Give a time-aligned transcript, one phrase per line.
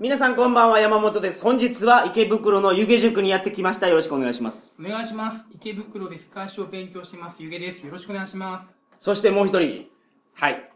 [0.00, 1.42] 皆さんこんばんは、山本です。
[1.44, 3.86] 本日は池袋の湯気塾にやってきました。
[3.86, 4.76] よろしくお願いします。
[4.84, 5.44] お願いします。
[5.54, 7.78] 池袋で世界史を勉強してます、ゆげです。
[7.86, 8.74] よろしくお願いします。
[8.98, 9.86] そしてもう一人、
[10.34, 10.68] はい。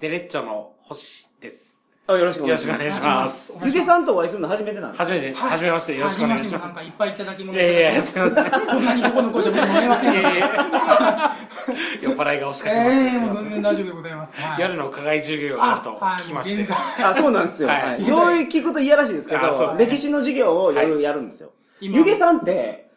[0.00, 1.82] デレッチョの星です。
[2.06, 2.84] あよろしくおよ願いします。
[2.84, 3.66] ろしくお願いします。
[3.66, 6.52] 湯気さんとお会いするの初めてなんですはじめて、はじめまして、よろしくお願いします。
[6.66, 8.50] なんかいっぱいいただき物いやいやいや、すみません。
[8.68, 11.36] こんなにここの子じゃ僕飲めませんいやいや
[12.00, 13.44] 酔っ払いが押しかけまして、ええもうすみません。
[13.44, 14.40] 全然大丈夫でございます。
[14.40, 16.72] はい夜の課外授業があると聞きまして。
[17.02, 17.68] あ、そうなんですよ。
[17.68, 21.52] はいはいよう聞くといやらしいですけど、歴史の授業を夜やるんですよ。
[21.80, 22.88] 今湯気さんって、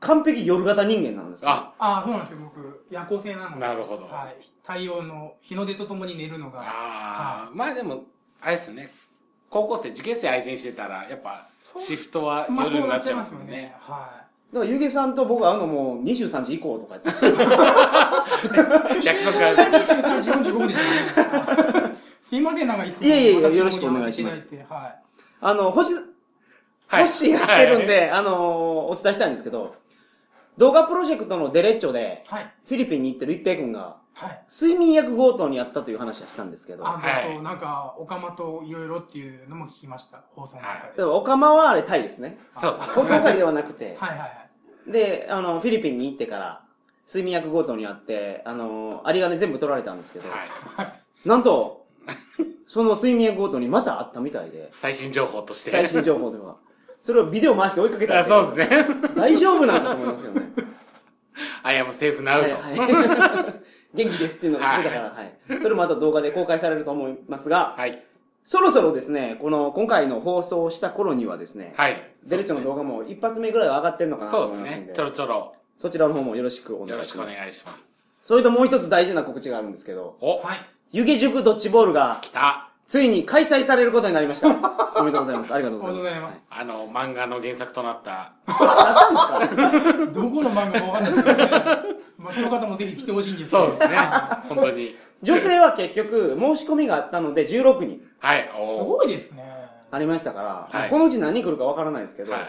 [0.00, 1.50] 完璧夜型人間なんですよ。
[1.50, 2.86] あ、ああ、そうなんですよ、僕。
[2.90, 3.60] 夜行性なので。
[3.60, 4.36] なるほどはい。
[4.62, 6.60] 太陽の日の出とともに寝るのが。
[6.60, 6.68] あは
[7.46, 8.04] あ、まあでも、
[8.40, 8.92] あれですね。
[9.48, 11.46] 高校生、受験生相手にしてたら、やっぱ、
[11.76, 13.76] シフトはいまあそうな夜になっちゃいっちゃいますすまもんねよね。。
[13.78, 14.21] は
[14.52, 17.26] だから湯気さんと僕会うのも23時以降とか言って。
[17.26, 19.04] い。
[19.06, 20.80] 約束が23時45分でし
[21.14, 21.24] た
[21.88, 21.96] ね。
[22.20, 25.02] すいません、なんかいいえいえいえ私のよろしくお願いしますはい。
[25.40, 26.02] あの、星、はい
[26.92, 29.76] ホッシーが来てるんで、あのお伝えしたいんですけど、
[30.58, 32.52] 動画プロジェクトのデレッチョで、はい。
[32.66, 34.44] フィリピンに行ってる一平君が、はい。
[34.50, 40.96] 睡眠薬強盗にあったという話はしたんですけど、あ、はいあと、なんか、オカマといろいろっていうのも聞きました、放送の中で。
[40.98, 42.38] でもオカマはあれタイですね。
[42.58, 44.92] そうです国外ではなくて、 はいはいはい。
[44.92, 46.62] で、あの、フィリピンに行ってから、
[47.06, 50.48] 睡眠薬強盗にあって、あの、有り金全部取られたんですけど、はい。
[51.28, 51.86] なんと、
[52.66, 55.70] その睡眠薬強盗にまた会ったみたいで、最新情報として。
[55.70, 56.56] 最新情報では。
[57.02, 58.86] それをビデオ回して追いかけたんあですよそうですね。
[59.16, 60.52] 大丈夫なんだと思いますけどね。
[61.64, 62.56] I am safe now と。
[62.56, 65.60] はいはい元気ですっていうのを聞いたから、はい。
[65.60, 68.02] それもまた動画で公開されると思いますが、はい。
[68.44, 72.02] そろそろですね、この、今回の放送をした頃にはですね、はい。
[72.22, 74.64] ゼレッチョの動画も一発目ぐらいは上がってるのかなとそうですね。
[74.64, 75.54] 思いますんで、ちょろちょろ。
[75.76, 77.40] そちらの方もよろしくおよろしくお願いします。
[77.40, 78.20] 願いします。
[78.24, 80.58] それともう一つ大事な告知があるんですけど、お、はい。
[80.92, 82.68] 湯気塾ドッジボールが来た。
[82.86, 84.48] ついに開催されることになりました。
[85.00, 85.54] おめでとうございます。
[85.54, 86.10] ありがとうございます。
[86.10, 88.32] ありがとうございあの、漫画の原作となった。
[90.12, 91.91] どこの漫画かわかんないですけどね。
[92.22, 93.96] まあ、その方もぜひ来てほしいんですけどそうですね。
[94.48, 94.96] 本当に。
[95.22, 98.48] 女性は結局申し込みがあったので16人はい。
[98.48, 99.44] すおごいですね。
[99.90, 102.42] ありましたから、はいこのうち何人来るかわからないですけど、はい。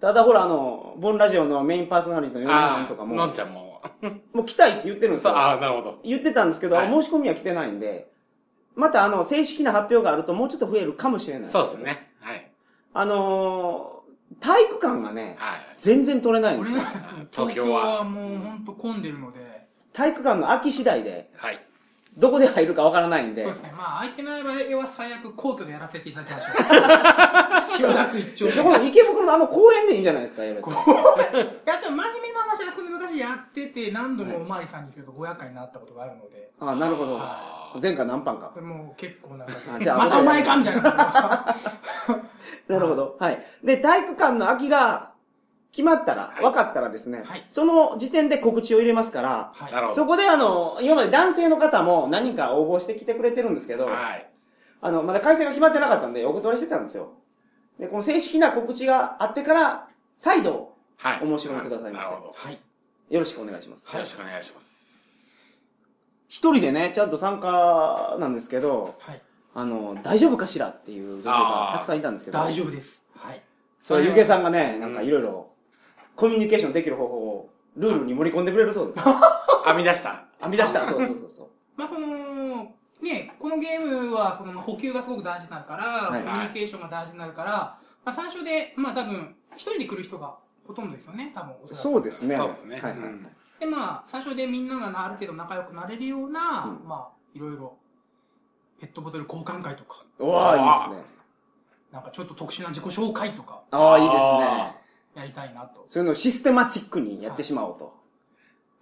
[0.00, 3.80] ただほらあの、ボンラジオのメインパーソナリティのヨネさんとかも、のんちゃんも。
[4.32, 5.36] もう来たいって言ってるんですよ。
[5.36, 5.98] ああ、なるほど。
[6.02, 8.10] 言ってたんですけど、はい申し込みは来てないんで、
[8.74, 11.48] またあの、正式な発表があるともうちょっと増えるかもしれない。
[11.48, 11.76] そうです。
[11.76, 12.10] ね。
[12.20, 12.50] はい。
[12.92, 13.93] あのー、
[14.40, 15.60] 体育館がね、はい。
[15.74, 16.80] 全然取れないんですよ。
[16.80, 21.60] 東京東京ははもう本当混んでるので、体育館の空き次第で、はい。
[22.16, 23.72] どこで入るかわからないんでそうで、すね。
[23.76, 26.54] まあ、空いてない場合は最悪皇居でやらせていただきましょう。
[27.68, 28.52] 千代田区一丁目。
[28.52, 30.70] そこの池袋のあの公園でいいんじゃないですか、やると。
[30.70, 37.76] いや、その真面目な話はあそこで昔やってて、何度もおまわりさんに来ると500回になったことがあるので、あなるほどあ。
[37.82, 38.52] 前回何パンか。
[38.60, 40.82] もう結構なんかあじゃあまたお前かみたいな。
[42.68, 43.16] なるほど。
[43.18, 43.44] はい。
[43.64, 45.13] で、体育館の空きが
[45.74, 49.92] 決まったら、はい分かったらですね、はいその時点で告知を入れますから、はい。
[49.92, 54.30] そこであの、今まで男性の方も何人か応募してきてくれてるんですけど、はい。
[54.80, 57.14] あの、まだ開催が決まってなかったんで、お断りしてたんですよ。
[57.80, 61.20] で、この正式な告知があってから、再度、はい。
[61.24, 62.10] お申し込みくださいませ。
[62.10, 62.60] はい。
[63.10, 63.92] よろしくお願いします。
[63.92, 65.34] よろしくお願いします。
[66.28, 69.22] 一人でね、ちゃんと参加なんですけど、はい。
[69.54, 73.02] あの、大丈夫かしらっていう女性がたくさんいたんですけど、大丈夫です。
[73.16, 73.42] はい。
[73.80, 75.53] それ、ゆげさんがね、なんかうんいろいろ、
[76.16, 79.00] コミュニケーションできる方法を、ルールに盛り込んでくれるそうです。
[79.64, 80.24] 編み出した。
[80.40, 80.86] 編み出した。
[80.86, 81.48] そうそうそうそう。
[81.76, 87.50] まあその、ね、このゲームはその補給がすごく大事になるから、はいコミュニケーションが大事になるから、
[88.04, 90.36] まあ最初で、まあ多分、一人で来る人が
[90.66, 92.36] ほとんどですよね、多分おそうですね。
[92.36, 92.98] そうですねはいはい。
[92.98, 97.76] うんで、まあ最初でみんながある程度仲良くなれるような、うんまあいろいろ、
[98.80, 101.14] ペットボトル交換会とか、うわあ、いいですね。
[101.92, 104.83] なんかちょっと特殊な自己紹介とか、ああ、いいですね。
[105.14, 105.84] やりたいなと。
[105.88, 107.94] そういうのをシステマチックにやってしまおうと。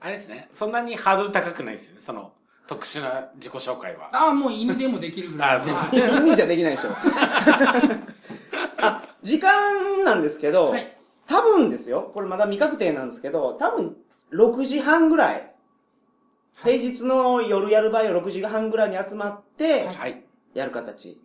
[0.00, 0.48] あれですね。
[0.52, 2.00] そんなにハードル高くないですよね。
[2.00, 2.32] その、
[2.66, 4.10] 特殊な自己紹介は。
[4.12, 5.56] ああ、もう犬でもできるぐらい。
[5.56, 6.90] あそうはいいや、 犬じゃできないでしょ。
[8.78, 10.96] あ、時間なんですけど、はい。
[11.26, 13.96] 多分ですよ、これまだ未確定なんですけど、多分
[14.32, 15.54] 6時半ぐらい、
[16.62, 20.24] 平日の夜やる場合は6時半ぐらいに集まってはい、はい。
[20.54, 21.20] やる形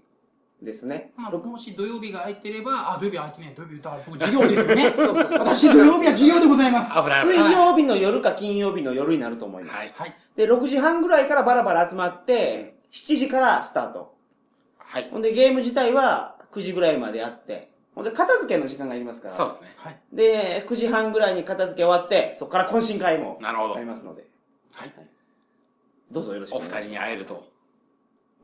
[0.62, 1.12] ですね。
[1.16, 4.94] まあ、ろもし土曜日が空いてれば、あ、土曜日空いてない、土曜日、だから僕授業ですよね。
[4.98, 6.90] そうそうそう私土曜日は授業でございます。
[6.92, 7.54] 危ない危水ない。
[7.54, 9.78] 曜日の夜か金曜日の夜になると思います。
[9.78, 10.16] はいはい。
[10.36, 14.16] で、6時半ぐらいからバラバラ集まって、7時からスタート。
[14.80, 15.10] はい。
[15.12, 19.34] ほんで、ゲーム自体は9時ぐらいまでやって、ほんで、片付けの時間がいりますから。
[19.36, 19.74] そうですね。
[19.78, 20.00] はい。
[20.12, 23.86] で、9時半ぐらいに片付け終わって、そこから懇親会もなるほどあり。
[23.86, 24.26] ますので。
[24.74, 24.94] はい。
[26.10, 26.84] どうぞよろしくおお願いします。
[26.84, 27.57] 二人に会えると。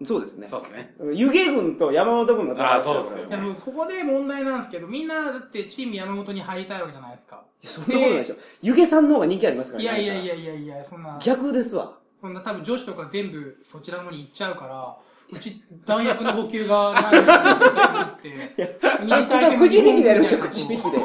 [0.03, 0.47] そうですね。
[0.47, 0.95] そうですね。
[1.13, 7.43] 湯気軍と山本軍の戦いあそうですよいやもうそこで問題なんですけど、みんなだってチーム山本に入りたいわけじゃないですか。
[7.61, 8.35] そんなことないでしょ。
[8.61, 10.35] 湯気さんの方が人気ありますからいやいやいや。
[10.35, 11.97] やいやいや、そんな、逆ですわ。
[12.19, 14.95] そんな多分女子とか全部そちらの方に行っちゃうから、
[15.31, 20.97] うち弾薬の補給がないみたいなことになって、あそうくじ引きでやりましょう、くじ引きで。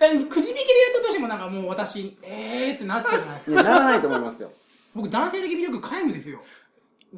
[0.00, 3.62] えくじ引きでやったとしてもなんかもう私、えーってなっちゃうじゃないですか。
[3.62, 4.50] ならないと思いますよ。
[4.94, 6.40] 僕男性的魅力皆無ですよ。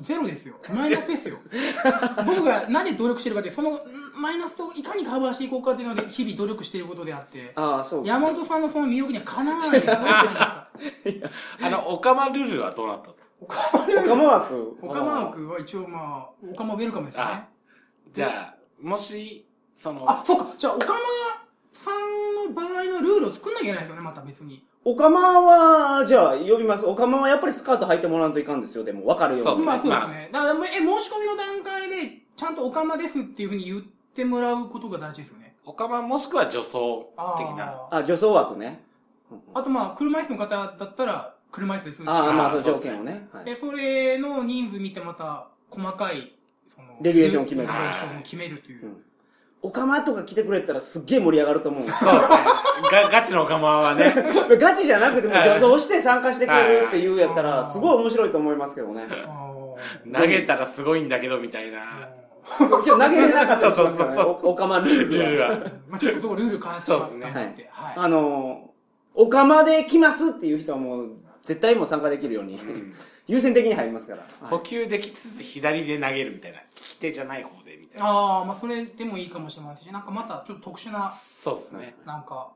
[0.00, 0.56] ゼロですよ。
[0.74, 1.38] マイナスですよ。
[2.26, 3.80] 僕が何で努力してるかって、そのん
[4.20, 8.12] マイナスをいかにカバーしていこうかっていうので、日々努力していることであって、ああ、そうです。
[8.12, 10.68] 山本さんのその魅力にはかなわないですか？
[11.62, 13.26] あの、オカマルールはどうなったんですか？
[13.40, 14.78] オカマルオカマ枠。
[14.82, 17.48] オカマ枠は一応まあ、オカマウェルカムですよねあ。
[18.12, 20.54] じゃあ、もし、その、あ、そうか。
[20.56, 20.98] じゃあ、オカマ
[21.72, 24.64] さんの場合のルールを作んなきゃいけないですよね、また別に。
[24.88, 26.86] オカマは、じゃあ、呼びます。
[26.86, 28.84] オカマはやっぱりスカート履いてもらわんといかんですよ。
[28.84, 29.44] でも、わかるように。
[29.44, 30.28] そうですねまあそうですね。
[30.30, 35.56] だから、え、申し込みの段階で、ちゃんとオカマですっていうふうに言ってもらうことが大事ですよね。
[35.64, 37.88] オカマもしくは女装的な。
[37.90, 38.84] あ女装枠ね。
[39.54, 42.02] あとまあ、車椅子の方だったら、車椅子です。
[42.06, 43.26] ああ、まあ、そう条件をね。
[43.32, 46.32] はいで、それの人数見てまた、細かい、
[46.72, 49.02] その、レギュレーションを決めるレギュレーションを決めるという。
[49.66, 52.36] うんオカマとか来てくれたらすっげえ盛り上がると思うそうですね。
[52.92, 54.14] がガチのオカマはね。
[54.60, 59.08] ガチじゃなくても女装して参加してくれるっていうやったら、はいすごい面白いと思いますけどね。
[60.12, 61.80] 投げたらすごいんだけど、みたいな。
[62.58, 65.48] 今日投げれなかったりしますねそうそうそうおオカマルールールルは。
[65.48, 65.56] は。
[65.88, 67.34] まあちょっとルール関してますそうですね。
[67.34, 67.94] ねはい。
[67.96, 71.08] あのー、オカマで来ますっていう人はもう、
[71.46, 72.94] 絶対もう参加できるように、うん
[73.28, 74.24] 優先的に入りますから。
[74.48, 76.60] 補給できつつ左で投げるみたいな。
[76.60, 78.06] 利き手じゃない方で、みたいな。
[78.06, 81.96] ああ、まあそれでもいいかもしれませんし、なんかまたちょっと特殊な、そうですね。
[82.04, 82.52] なんか、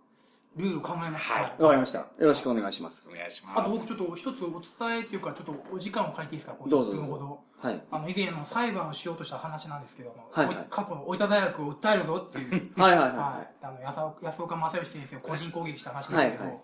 [0.56, 1.32] ルール考えます。
[1.32, 1.98] はいわかりました。
[1.98, 3.16] よろしくお願いしますお。
[3.16, 3.88] 願いしあと僕ます。
[3.88, 6.52] ちょっと一つお伝えっていうか、ちょっとお時間を借りていいですか？
[6.56, 7.40] こどうぞ1分ほど。
[7.58, 7.82] はい。
[7.90, 13.48] あの、以前の裁判をしようとした話なんですけども、はいはい過去の大分大学を訴えるぞっていう、はいはいははい。
[13.60, 16.60] あの、安岡安岡正義先生を個人攻撃した話なんですけど、はいはい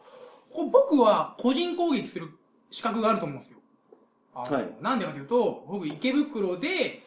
[0.52, 2.30] 僕は個人攻撃する
[2.70, 3.58] 資格があると思うんですよ。
[4.34, 7.02] はいなんでかというと、僕池袋で、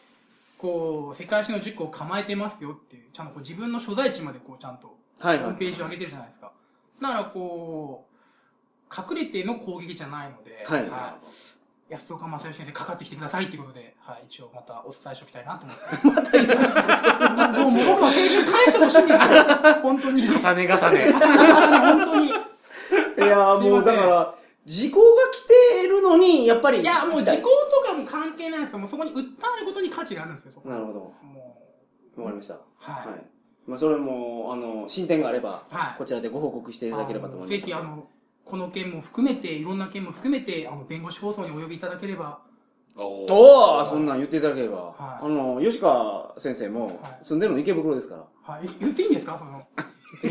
[0.57, 5.23] こう、世界史の10個を構えてますよっていう、ちゃんとこう自分の所在地までこうちゃんと、い。
[5.23, 5.59] はいはいホーム。
[5.59, 6.51] ページを上げてるじゃないですか。
[7.01, 8.09] だからこう、
[9.15, 10.89] 隠れての攻撃じゃないので、はい
[11.89, 16.37] 安岡正義先生かかってきてくださいっていうことで、はい、一応またお伝えしておきたいなと思って。
[16.55, 17.47] また。
[17.59, 19.19] もう僕の青春返してほしいんですよ。
[19.81, 20.21] 本当に。
[20.21, 21.11] 重ね重ね。
[21.17, 22.31] 本当に。
[23.25, 24.35] いや ーもうだから、
[24.65, 25.41] 時効が来
[25.81, 26.81] てるのに、やっぱり。
[26.81, 27.49] いや、もう時効
[27.83, 28.79] とかも関係ないんですよ。
[28.79, 29.15] もうそこに訴
[29.57, 30.99] えることに価値があるんですよ、なるほど。
[30.99, 31.13] も
[32.17, 32.55] わかりました。
[32.55, 33.07] う、はい。
[33.11, 33.25] はい。
[33.67, 37.51] まあ、それも、あの、進展があれば、はいこちらでご報告していただければと思います。
[37.51, 38.07] ぜひ、あの、
[38.45, 42.39] この件も含めて、いろんな件も含めて、あの、弁護士放送にお呼びいただければ、
[42.95, 44.77] おーおおそんなん言っていただければ。
[44.77, 48.53] はいあの、吉川先生もはい、住んでるの池袋ですから。
[48.55, 48.67] はい。
[48.79, 49.37] 言っていいんですか？
[49.37, 49.61] その、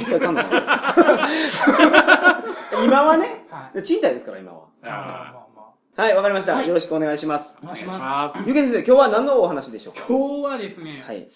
[2.84, 3.82] 今はね、はい。
[3.82, 4.66] 賃貸ですから、今は。
[5.96, 6.54] はい、わかりました。
[6.54, 7.56] はいよろしくお願いします。
[7.62, 8.48] お願いしーお願いします。
[8.48, 10.04] ゆけ先生、今日は何のお話でしょうか？
[10.08, 11.28] 今日はですね、はい。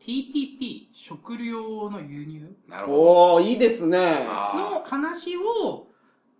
[0.00, 2.98] TPP、食料の輸入なるほど。
[3.00, 3.98] おおいいですね。
[3.98, 5.88] のあ話を、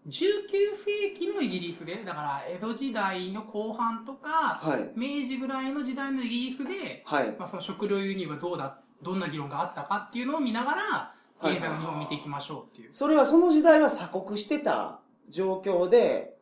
[0.06, 4.90] 19世紀のイギリスで、だから江戸時代の後半とか、はい。
[4.96, 7.34] 明治ぐらいの時代のイギリスで、はい。
[7.38, 12.90] まあ、その食料輸入がどうだ、どんな議論があったかっていうのを見ながら、はい現在の日本を見ていきましょうっていう。
[12.92, 16.36] それはその時代は鎖国してた状況で、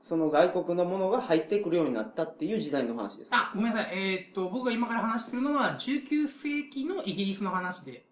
[0.00, 3.36] その外国のものが入ってくるようになったっていう時代の話ですか？
[3.36, 3.98] あ、ごめんなさい。
[3.98, 8.06] えーっと、僕が今から話するのは、19世紀のイギリスの話で。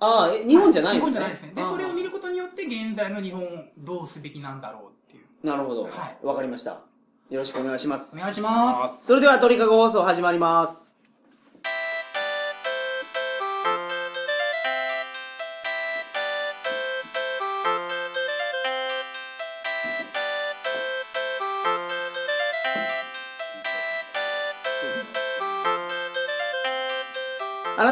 [0.00, 1.12] ああ、え、日本じゃないんですね。
[1.12, 1.52] 日本じゃないですね。
[1.54, 3.46] で、それを見ることによって、現在の日本を
[3.78, 5.46] どうすべきなんだろうっていう。
[5.46, 5.84] なるほど。
[5.84, 6.70] はいわかりました。
[6.70, 8.16] よろしくお願いしまおす。
[8.16, 9.04] 願いしあます。
[9.06, 10.93] それでは鳥かご放送始まります。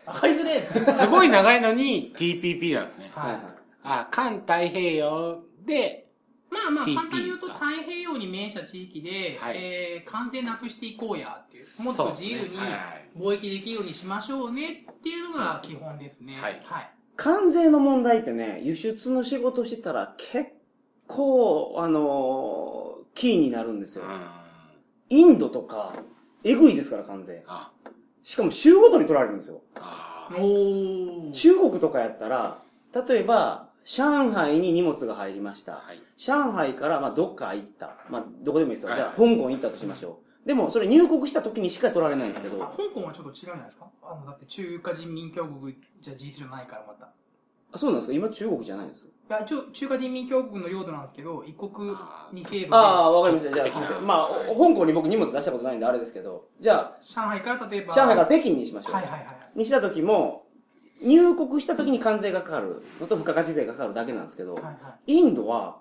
[0.06, 0.92] わかりづれえ。
[0.92, 3.12] すごい長いのに TPP なんですね。
[3.14, 6.08] はいあ、環太平洋で、
[6.50, 12.58] まあまあ、簡単に言うと太平洋に面した地域で、はいえー関税なくしていこうやっていう、もっと自由に
[13.18, 16.38] 貿易できるようにしましょうねっていうのが基本ですね。
[16.42, 16.92] はいはい。
[17.16, 20.52] 関税の問題ってね、輸出の仕事してたら結
[21.08, 24.06] 構、あのーキーになるんですよ。
[24.06, 24.22] うん。
[25.10, 25.94] インドとか、
[26.44, 27.44] えぐいですから、関税。
[27.48, 27.72] あ、
[28.24, 29.62] しかも州ごとに取られるんですよ。
[29.76, 31.32] あおー。
[31.32, 32.62] 中国とかやったら、
[32.94, 35.74] 例えば、上海に荷物が入りました。
[35.74, 36.02] はい。
[36.18, 37.96] 上海から、まあ、どっか行った。
[38.10, 38.90] まあ、どこでもいいですよ。
[38.90, 40.48] はいじゃあ、香港行ったとしましょう。
[40.48, 43.88] でも、それ入国した時にしか取られないんですけあ、ど、香港はちょっと違うんじゃないですか？
[44.02, 47.06] あの、だって中華人民共和国じゃ事実上ないからまた。
[47.08, 47.10] い
[47.72, 48.14] あそうなんですか？
[48.14, 51.96] 今中国じゃないんですや、一応中華人民共和国の領土なんですけど、一国
[52.34, 53.52] 二制度で、ああ、わかりました。
[53.52, 58.96] じゃあ、まあ、香港に僕荷物出したことないんであれですけど、じゃ上海から例えあ、ば、上海から北京にしましょう。
[58.96, 59.26] はいはいはい。
[59.56, 60.48] にした時も、
[61.02, 64.72] 入国した時に関税がかかるのと付加価値税がかかるだけなんですけど、はいは
[65.08, 65.14] い。
[65.14, 65.78] インドは、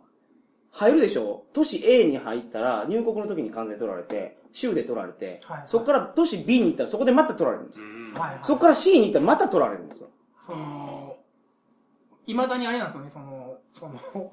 [0.70, 1.44] 入るでしょ？
[1.54, 7.86] 都市 A に入ったら、入国の時に関税取られて、州で取られて、はいはいそこから都市 B に行ったらそこでまた取られるんですよ。
[7.86, 8.12] うん。
[8.14, 10.10] はいはい、そこから C に行ったらまた取られるんですよ。
[10.46, 11.16] その、
[12.26, 14.32] いまだにあれなんですよね、その、その、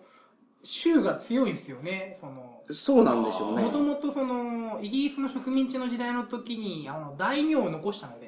[0.64, 3.64] 州が強いんですよね、その、そうなんでしょうね。
[3.64, 8.25] もともとその、イギリスの植民地の時代の時に、あの、大名を残したので、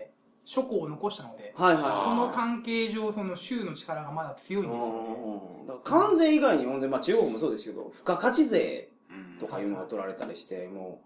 [0.48, 4.68] 諸侯を残したので、はいはいあそはの関係上、その州の力がまだ強いい。
[4.68, 5.66] んですよね。
[5.68, 11.02] だから関税以外に、ほんで、まあ中国もそうですけど、付加価値税うんとかいうのが取られたりして、も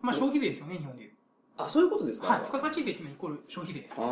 [0.00, 1.10] まあ消費税ですよね、日本でいう。
[1.10, 1.12] う、
[1.56, 2.28] あ、そういうことですか？
[2.28, 3.96] はい、付加価値税っていうのはイコール消費税です。
[3.98, 4.06] ああ、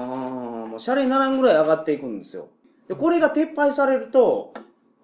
[0.67, 2.49] もう、シャレにならんぐらい上がっていくんですよ。
[2.89, 4.53] で、これが撤廃されると、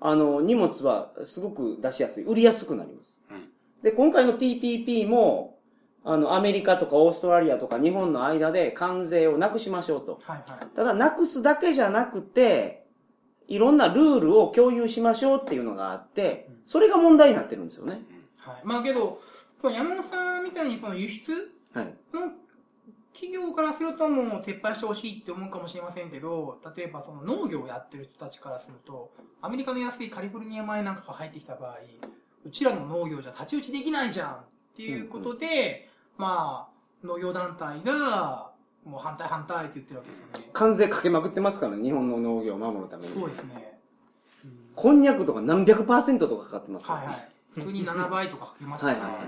[0.00, 2.24] あの、荷物はすごく出しやすい。
[2.24, 3.24] 売りやすくなります。
[3.30, 3.48] うん
[3.80, 5.57] で、今回の TPP も、
[6.04, 10.20] あの、アメリカとかオーストラリアとか日本の間で関税をなくしましょうと。
[10.22, 10.66] はいはい。
[10.74, 12.86] ただ、なくすだけじゃなくて、
[13.46, 18.00] いろんなルールを共有しましょうっていうのがあって、それが問題になってるんですよね。
[18.38, 18.60] はい。
[18.64, 19.20] まあけど、
[19.62, 21.94] 山本さんみたいにその輸出はい。
[22.12, 22.32] の
[23.12, 29.10] 企業からするともう撤廃してほしいって思うかもしれませんけど、例えばその農業をやってる人たちからすると、
[29.42, 31.78] アメリカの安いカリフォルニア米なんかが入ってきた場合、
[32.44, 34.38] うちらの農業じゃ太刀打ちできないじゃんっ
[34.78, 38.52] ていうことで、まあ、農業団体が、
[38.84, 40.50] もう反対反対って言ってるわけですよね。
[40.52, 43.12] 関税かけまくってますからね、日本の農業を守るために。
[43.12, 43.78] そうですね。
[44.44, 47.28] うんこんにゃくとか何百パーセントとかかかってますよはいはい。
[47.50, 49.20] 普通に7倍とかかけますから、はいはい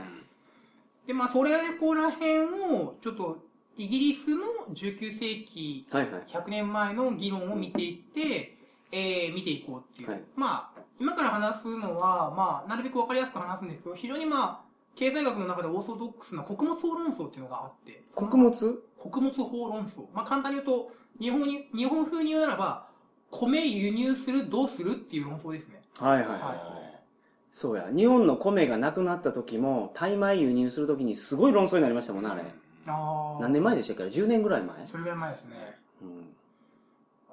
[1.09, 3.39] で、まあ、それここら辺を、ちょっと、
[3.77, 4.43] イギリスの
[4.73, 6.23] 19世紀、はいはい。
[6.29, 8.57] 100年前の議論を見ていって、
[8.93, 10.11] えー見ていこうっていう。
[10.11, 14.70] はいまあ、今から話すのは、まあ、なるべくわかりやすく話すんですけど、非常にまあ、
[15.01, 18.83] 経済学の中でオーソドックスな穀物法論争っていうのがあって、穀物？
[18.99, 20.03] 穀物法論争。
[20.13, 22.87] まあ、簡単に言うと、日本に、日本風に言うならば、
[23.31, 25.81] 米輸入する、どうするっていう論争ですね。
[25.99, 27.03] はいはいはい。
[27.51, 27.89] そうや。
[27.97, 32.43] 日本の米がなくなった時も、タイ米輸入する時にすごい論争になりましたもんね、あれ。
[32.87, 33.41] ああ。
[33.41, 34.87] 何年前でしたっけ ?10 年ぐらい前？
[34.87, 35.57] それぐらい前ですね。
[36.03, 36.27] うん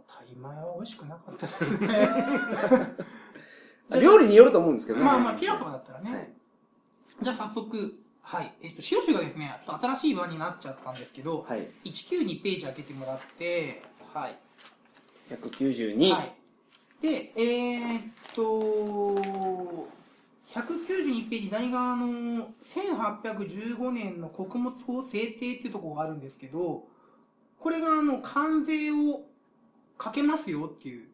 [0.08, 2.10] タイ米は美味しくなかったですね。
[4.02, 5.06] 料理によると思うんですけどね。
[5.06, 6.14] まあまあ、ピラフとかだったらね。
[6.14, 6.37] はい
[7.22, 8.54] じゃあ早速、はい。
[8.62, 11.68] えっと、塩種がですね、ちょっと新しい版になっちゃったんですけど、はい。
[11.86, 13.82] 192ページ開けてもらって、
[14.14, 14.38] はい。
[15.30, 16.12] 192。
[16.12, 16.34] はい。
[17.02, 18.04] で、えーっ
[18.36, 19.88] と、
[20.54, 26.86] 192ページ、何があの、1815年の穀物法制定っていうところがあるんですけど、
[27.60, 29.26] これがあの、関税を
[29.98, 31.08] かけますよっていう、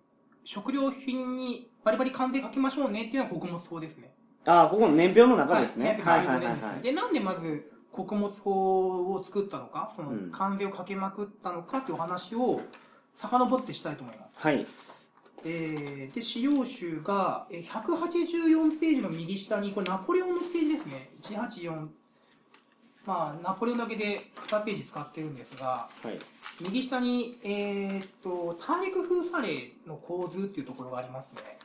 [0.44, 4.13] 食料品にバリバリ関税かけましょうねっていうのは穀物法ですね。
[4.46, 6.00] ああ、ここの年表の中ですね。
[6.04, 6.60] は、はいいはい1815はいはい。
[6.76, 12.62] 年でなんでまず穀物法を作ったのか、そのうん関税をかけまくったのかっていうお話を
[13.16, 14.40] 遡ってしたいと思います。
[14.40, 14.66] はい。
[15.46, 21.10] えーで、資料集がえー184ページの右下に、これナポレオンのページですね。
[21.22, 21.88] 184。
[23.06, 26.18] まあ、ナポレオンだけで2ページ使ってるんですが、はい。
[26.62, 31.58] 右下に、えーっと、大陸封鎖令の構図っていうところがありますね。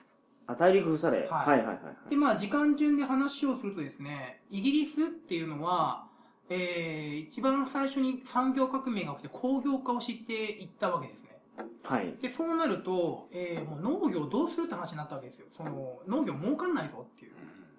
[0.48, 1.28] あ、大陸封鎖令。
[1.28, 1.74] はいはいはいは
[2.06, 2.10] い。
[2.10, 6.08] で、まあ、時間順で話をするとですね、イギリスっていうのは、
[6.48, 11.36] えー一番最初に産業革命が起きて工業化をしていったわけですね。
[11.84, 12.14] はい。
[12.22, 15.46] で、そうなると、えーもう農業どうするって話になったわけですよ。
[15.52, 17.32] その、農業儲かんないぞっていう。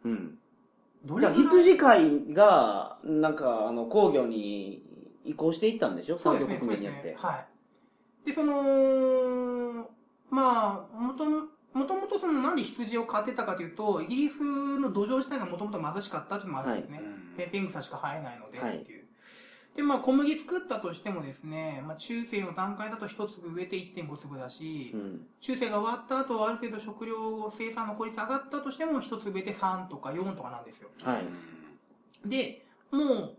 [0.06, 0.38] うん。
[1.06, 4.84] どだから羊飼いが、なんか、あの、工業に
[5.24, 6.20] 移行していったんでしょ？
[6.20, 7.08] 産業革命によって。。
[7.10, 7.48] ねは
[8.24, 8.28] い。
[8.28, 9.90] で、その、
[10.30, 17.02] まあ、元もともとそのなんで羊を飼ってたかというと、イギリスの土壌自体がもともと貧しかったっていうのもあるんですね。
[17.38, 19.06] ペンペン草しか生えないのではいっていう。
[19.76, 25.28] で、まあ小麦作ったとしてもですね、まあ中世の段階だと1粒植えて1.5粒だし、うん。
[25.40, 30.90] 中世が終わった後ある程度食料生産の効率上がったとしても1粒植えて3とか4とかなんですよ。
[31.04, 32.28] はい。
[32.28, 33.38] で、もう、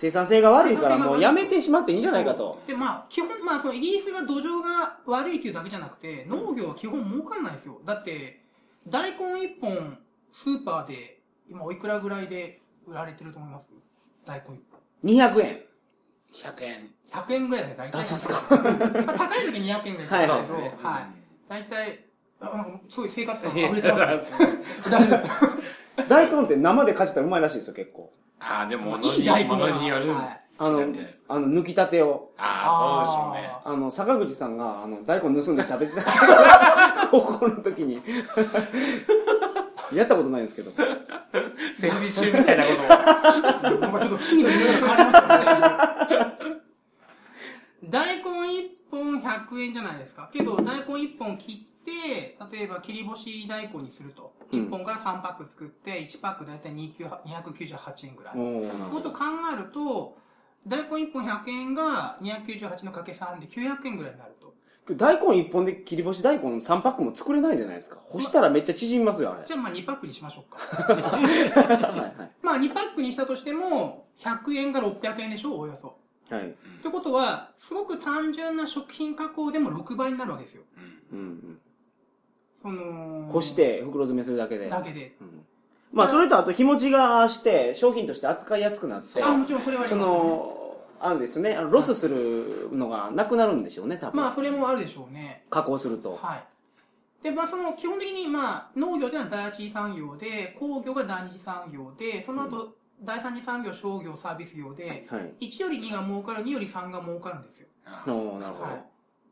[0.00, 2.62] 生産性が悪いからもうやめてしまっていいんじゃないかと。
[2.66, 7.82] で、まあ、基本、まあ、そのイギリスが土壌が悪いっていうだけじゃなくて、農業は基本儲からないですよ。
[7.84, 8.40] だって、
[8.88, 9.98] 大根1本、
[10.32, 13.68] スーパーで、今おいくらぐらいで売られてると思います？
[14.24, 15.38] 大根1本。
[15.38, 15.60] 200円。
[16.32, 16.90] 100円。
[17.12, 18.00] 100円ぐらいで大体。
[18.00, 18.42] あそうっすか
[19.06, 21.06] まあ、高い時200円ぐらいはいですけど、そうですねはい。
[21.46, 22.04] 大体、
[22.40, 24.38] あなんかすごい生活感溢れてます。
[24.90, 25.28] 大丈夫。
[26.08, 28.12] 大根って生でかじったらうまいらしいですよ、結構。
[28.38, 30.10] ああ、でもいい大根物による。
[30.12, 30.80] はいあの
[31.28, 32.32] あの、抜きたてを。
[32.36, 33.50] ああ、そうでしょうね。
[33.64, 36.02] あの、坂口さんが、あの、大根盗んで食べてた。
[37.10, 38.02] 高校の時に。
[39.94, 40.70] やったことないんですけど。
[41.74, 43.80] 戦時中みたいなことを。
[43.80, 46.60] なんかちょっと服にも色が変わりましたね。
[47.84, 50.28] 大根1本100円じゃないですか。
[50.30, 54.32] けど、大根1本切って、例えば切り干し大根にすると。
[54.52, 58.36] うん1本から3パック作って、1パックだいたい298円ぐらい。
[58.36, 59.18] もっと考
[59.52, 60.16] えると、
[60.66, 64.52] 大根1本100円が298のかけ3で900円ぐらいになると。
[64.96, 67.98] 大根一本で切り干し大根3パックも作れないじゃないですか。
[68.06, 69.46] 干したらめっちゃ縮みますよ、あれ。
[69.46, 70.58] じゃあまあ2パックにしましょうか。
[70.58, 71.24] はい
[72.18, 72.30] はい。
[72.42, 75.96] まあ2パックにしたとしても、100円が600円でしょ、おおよそ。
[76.30, 76.48] はい。
[76.50, 80.62] ってことは、すごく単純な食品加工でも6倍になるわけですよ。
[81.12, 81.60] うんうん
[82.62, 83.28] その、うん。
[83.30, 84.68] 干して袋詰めするだけで。
[84.68, 85.16] だけで。
[85.20, 85.40] うん
[85.92, 90.14] まあ、それとあと日持ちがして、商品として扱いやすくなって、あ、もちろんそれはありそます、ね。
[90.14, 91.54] の、あるんですよね。
[91.56, 94.16] あのロスするのがなくなるんでしょうね、多分。
[94.16, 95.44] まあ、それもあるでしょうね。
[95.50, 96.16] 加工すると。
[96.16, 96.44] はい。
[97.24, 105.48] で、まあ、その、基本的に、まあ、農業というのは第一次産業で、工業が第二次産業で、その後、第三次産業、商業、サービス業で、はい。
[105.48, 107.66] 1より2が儲かる、2より3が儲かるんですよ。
[107.84, 108.62] なるほど。
[108.62, 108.70] は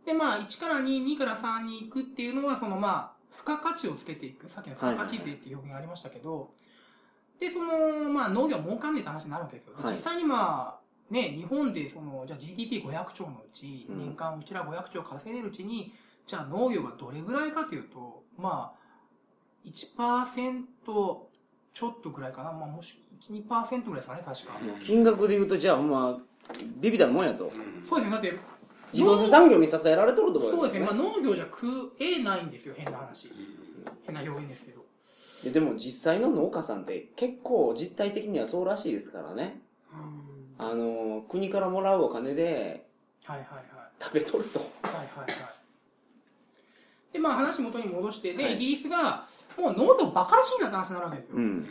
[0.05, 0.07] い。
[0.07, 4.49] で、まあ、1から2、2から3に行くっていうのは、その、まあ、付加価値をつけていく。
[4.49, 6.51] さっきの付加価値税っていう表現がありましたけど、
[7.39, 9.75] で、その、まあ、農業儲かんねえって話になるわけですよ。
[9.85, 15.93] 実際にまあ、ね、日本で、その、じゃあ GDP500 兆のうち、うん年間うちら500兆稼いでるうちに、
[16.27, 18.79] じゃあ農業がどれぐらいかというと、まあ、
[19.65, 20.63] 1%
[21.75, 22.53] ちょっとぐらいかな。
[22.53, 24.59] まあ、もし、1、2%ぐらいですかね、確か。
[24.61, 27.45] うん金額で言うと、じゃあ、まあ、ビビたるもんやと。
[27.45, 28.11] うんそうですね。
[28.11, 28.39] だって、
[28.93, 30.87] 自動車産業に支えられとるところそうですね。
[30.87, 33.29] まあ、農業じゃ食えないんですよ、変な話。
[33.29, 33.69] うん
[34.05, 34.85] 変な表現ですけど。
[35.45, 39.61] ででも実際の農家さんって結構実態的にはそうらしいですからね。
[40.59, 42.89] あの、国からもらうお金で
[43.25, 43.65] はいはいはい。
[44.01, 44.59] 食べとると。
[44.59, 45.37] はいはいはい。
[47.13, 51.37] で、まあ話元に戻して、で、はいイギリスが、もう農業バカらしいなって話になるわけですよ。
[51.37, 51.69] うん。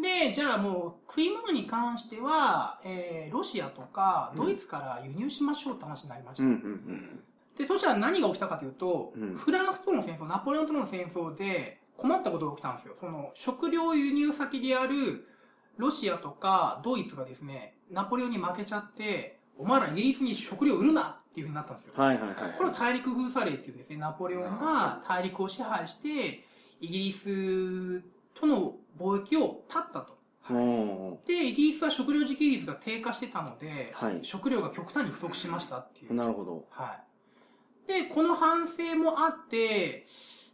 [0.00, 6.44] で、じゃあもう食い物に関しては、えーロシアとかうんドイツから輸入しましょうって話になりました。
[6.44, 7.20] うんうん
[7.56, 12.94] で、そしたら何が起きたかというと、うんフランスとの戦争、ナポレオンとの戦争で困ったことが起きたんですよ。
[12.98, 15.28] その食料輸入先である
[15.76, 21.92] ロシアとかドイツがですね、ナポレオンに負けちゃって、お前らイギリスに食料売るなっていうふうになったんですよ。
[21.96, 22.36] はいはいはい。
[22.56, 23.96] これを大陸封鎖令っていうんですね。
[23.96, 26.44] ナポレオンが大陸を支配して、
[26.80, 28.02] イギリス
[28.34, 30.18] との貿易を断ったと。
[30.52, 36.10] おで、イギリスは食料自給率が低下してたので、はい食料が極端に不足しましたっていう。
[36.10, 36.66] ーなるほど。
[36.70, 36.98] は
[37.86, 37.90] い。
[37.90, 40.04] で、この反省もあって、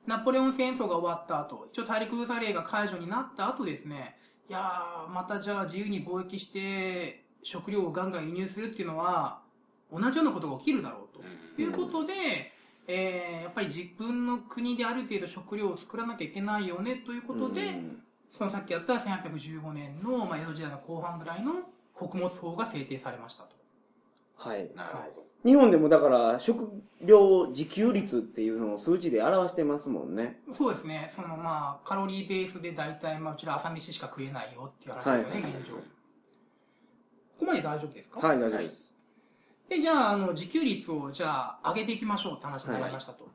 [0.07, 9.43] ナポレオン戦争が終わった後、一応大陸封鎖令が解除になった後ですね、いやー、またじゃあ自由に貿易して、食料をガンガン輸入するっていうのは、
[9.93, 11.23] 同じようなことが起きるだろうと。
[11.57, 12.53] ということで、
[12.89, 21.53] えーやっぱり自分の国である程度食料を作らなきゃいけないよねということで、うんそのさっきやった1815年の、まあ、江戸時代の後半ぐらいの
[21.95, 23.55] 穀物法が制定されましたと。
[24.37, 24.69] はい。
[24.75, 30.41] なるほ日本でもだから食料自給率っていうのを数値で表してますもんね。
[30.53, 31.13] そうですね。
[31.15, 35.75] そのまあ、カロリーベースで大体、まあ、うちら朝飯しか食えないよっていう話ですよね、はい現状。
[35.77, 35.83] こ
[37.39, 38.19] こまで大丈夫ですか？
[38.27, 38.96] はい、大丈夫です。
[39.69, 43.29] で、じゃあ、あの、自給率を、じゃあ、上げていきましょうって話になりましたと。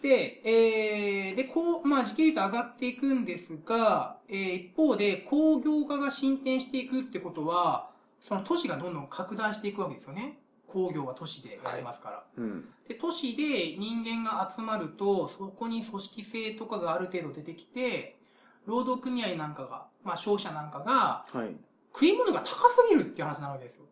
[0.00, 10.38] で、えー、で、こう、まあ、自給率上がっていくんですが、えー、一方で、工業化が進展していくってことは、その都市がどんどん拡大していくわけですよね。
[10.68, 12.24] 工業は都市でやりますから。
[12.36, 12.68] うん。
[12.86, 18.18] で、都市で人間が集まると、そこに組織性とかがある程度出てきて、
[18.66, 21.56] 労働組合なんかが、まあ消費者なんかが、はい。
[21.92, 23.84] 食い物が高すぎるっていう話になるわけですよ。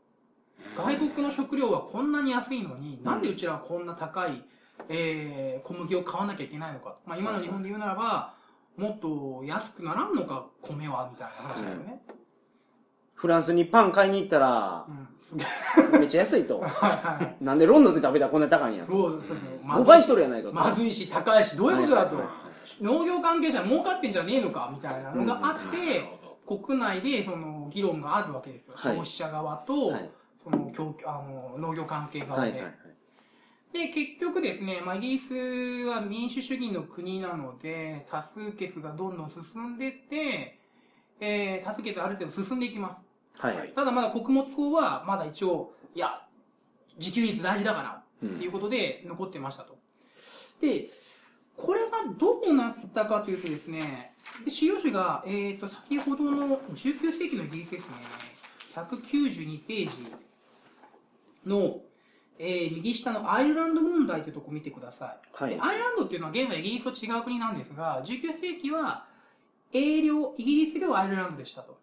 [0.76, 0.82] ど。
[0.82, 4.42] 外国の食料はこんなに安いのに、なんでうちらはこんな高い
[4.88, 7.00] えー小麦を買わなきゃいけないのかと。
[7.06, 8.34] まあ、今の日本で言うならば、
[8.76, 12.00] もっと安くならんのか、米は、みたいな話ですよね。
[13.14, 14.86] フランスにパン買いに行ったら。
[15.98, 16.64] めっちゃ安いと。
[17.40, 18.92] なんでロンドンで食べたらこんな高いんやと。
[18.92, 19.36] そうそうそう。
[19.66, 20.54] 5倍しとるやないかと。
[20.54, 22.26] まずいし、高いし、どういうことだとはい。
[22.80, 28.74] 農業関係者儲かってんじゃねえのか、みたいなのがあって、国内でその議論があるわけですよ。
[28.74, 30.10] はい消費者側と、はい
[30.50, 32.50] その供給あの農業関係側で。
[32.52, 32.74] はいはいはい。
[33.72, 35.34] で、結局ですね、まあ、イギリス
[35.88, 40.58] は民主主義の国なので、多数決がどんどん進んでって、
[41.20, 43.04] えー多数決ある程度進んでいきます。
[43.40, 43.56] はい。
[43.56, 46.22] はいただまだ穀物法はまだ一応、いや、
[46.98, 49.78] 自給率大事だから、うんっていうことで残ってましたと。
[50.60, 50.88] で、
[51.56, 57.94] これがどうなったかというとですね、で資料集が、えっ、と、先ほどの19世紀のイギリスですね、
[58.74, 60.12] 192ページ
[61.48, 61.80] の、
[62.38, 65.18] えー右下のアイルランド問題というとこ見てください。
[65.32, 65.54] はい。
[65.54, 69.06] でアイルランドっていうのは現在イギリスと違う国なんですが、19世紀は
[69.72, 71.78] 英領、イギリスではアイルランドでしたと。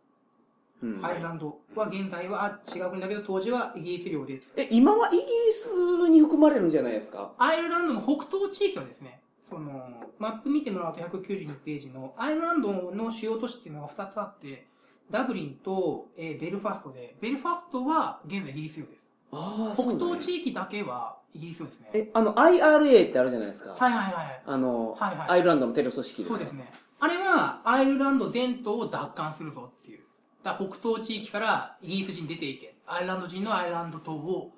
[0.82, 1.06] うん。
[1.06, 4.40] アイルランドは現在はあ違う国だけど当時はイギリス領で。
[4.56, 7.34] え、今はイギリスに含まれるんじゃないですか？
[7.38, 14.66] アイルランドの北東地域はですねそのマップ見てもらうと192ページのアイルランドの主要都市っていうのが2つあって
[15.12, 21.90] ダブリンと、えーベルファストでベルファストは現在イギリス領です北東地域だけはイギリス領ですね。
[21.94, 23.72] え、あの、IRA ってあるじゃないですか。
[23.78, 25.30] はいはいはいあの、はいはい。
[25.30, 26.38] アイルランドのテロ組織ですか？
[26.38, 26.72] そうですね。
[27.00, 30.00] あれはアイルランド全島を奪還するぞっていう。
[30.44, 32.76] だ北東地域からイギリス人出ていけ。
[32.88, 34.52] アイルランド人のアイルランド島を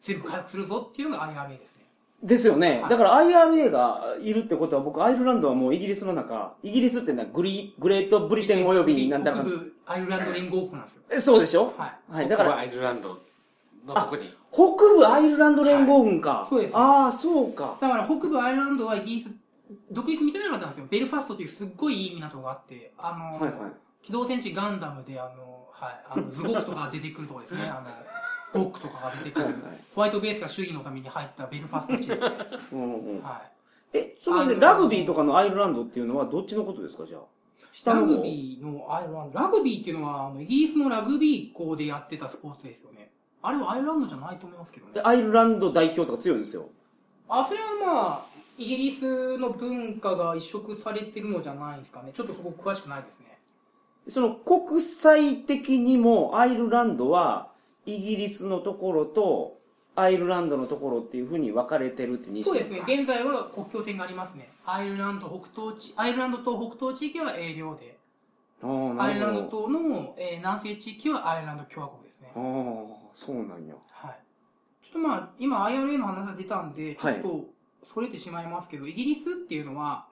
[0.00, 1.84] 全部回復するぞっていうのが IRA ですね。
[2.22, 2.80] ですよね。
[2.80, 2.90] はい。
[2.90, 9.44] だから IRA がいるってことは僕、アイルランドはもうイギリスの中、イギリスってのはグリグレートブリテンおよびなんだか北。
[9.44, 11.02] 部アイルランド連合国なんですよ。
[11.10, 11.72] えそうでしょ？
[11.76, 12.12] はい。
[12.12, 12.28] はい。
[12.28, 13.18] だから、アイルランド
[13.86, 14.22] のとこに。
[14.50, 14.62] 北
[14.96, 16.46] 部アイルランド連合軍か。
[16.48, 16.76] そうです。
[16.76, 17.78] ああ、そうか。
[17.80, 19.28] だから北部アイルランドはイギリス
[19.90, 20.86] 独立認めなかったんですよ。
[20.90, 23.72] ベルファストというすっごいいい港があってあの、はいはい。
[24.02, 27.62] 機動戦士ガンダムであの、はい、あのズゴックとかが出てくるとこですね。
[27.68, 27.82] あ
[28.54, 29.46] のゴックとかが出てくる。
[29.46, 29.62] はいはい。
[29.94, 32.20] ホワイトベースが主義のために入ったベルファスト地です。
[32.20, 32.36] ね、
[32.72, 33.42] うんうん、は
[33.92, 33.98] い。
[33.98, 37.20] え、それでラグビーとかのアイルランドっていうのはどっちのことですかじゃあ？
[37.72, 43.10] 下ラグビーのアイルランドラグビーっていうのはイギリスのラグビー校でやってたスポーツですよね
[43.44, 44.92] あれはアイルランドじゃないと思いますけどね。
[44.94, 46.66] でアイルランド代表とか強いんですよ。
[47.28, 48.26] あそれはまあ
[48.56, 52.12] イギリスの文化が移植されてるのじゃないですかね。
[52.14, 53.38] ちょっとそこ詳しくないですね。
[54.08, 57.48] その国際的にもアイルランドは
[57.84, 59.58] イギリスのところと
[59.94, 62.80] アイルランドのところっていうふうに分かれてるって認識そうですね。
[62.80, 64.50] か現在は国境線がありますね。
[64.64, 67.98] アイルランド北東地アイルランドと北東地域は英領で。
[68.62, 69.42] アイルランド。
[69.42, 72.30] 島の、えー南西地域はアイルランド共和国ですね
[73.14, 73.74] そうなんや。
[73.90, 74.18] はい
[74.82, 77.46] ちょっとまあ今 IRA の話が出たんでちょはいっと
[77.82, 80.06] それてしまいますけど、イギリスっていうのは、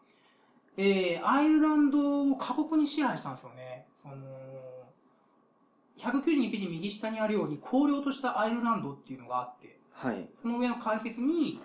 [0.77, 4.15] えーアイルランドを過酷に支配したんですよねその
[5.99, 10.29] 192ページ右下にあるように荒涼としたアイルランドっていうのがあってはい。
[10.41, 11.61] その上の解説に、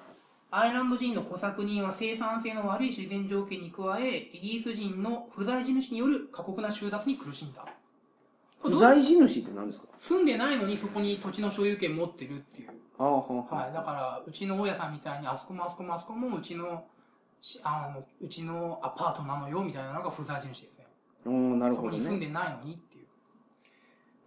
[0.52, 7.66] アイルランド人の小作人は生産性の悪い自然条件に加え、イギリス人の不在地主による過酷な収奪に苦しんだ。
[8.62, 9.88] 不在地主って何ですか？
[9.98, 12.70] 住んでないのにそこに土地の所有権持ってるっていう。
[12.98, 13.12] はあ
[13.56, 13.74] はい。
[13.74, 16.86] だから、うちの大家さんみたいに、あそこもあそこもあそこもうちの、
[17.42, 20.88] しあの、うちのアパートなのよみたいなのが不在地主ですね。
[21.26, 22.26] おーなるほどそこに住んね。
[22.26, 23.08] でないのにっていう。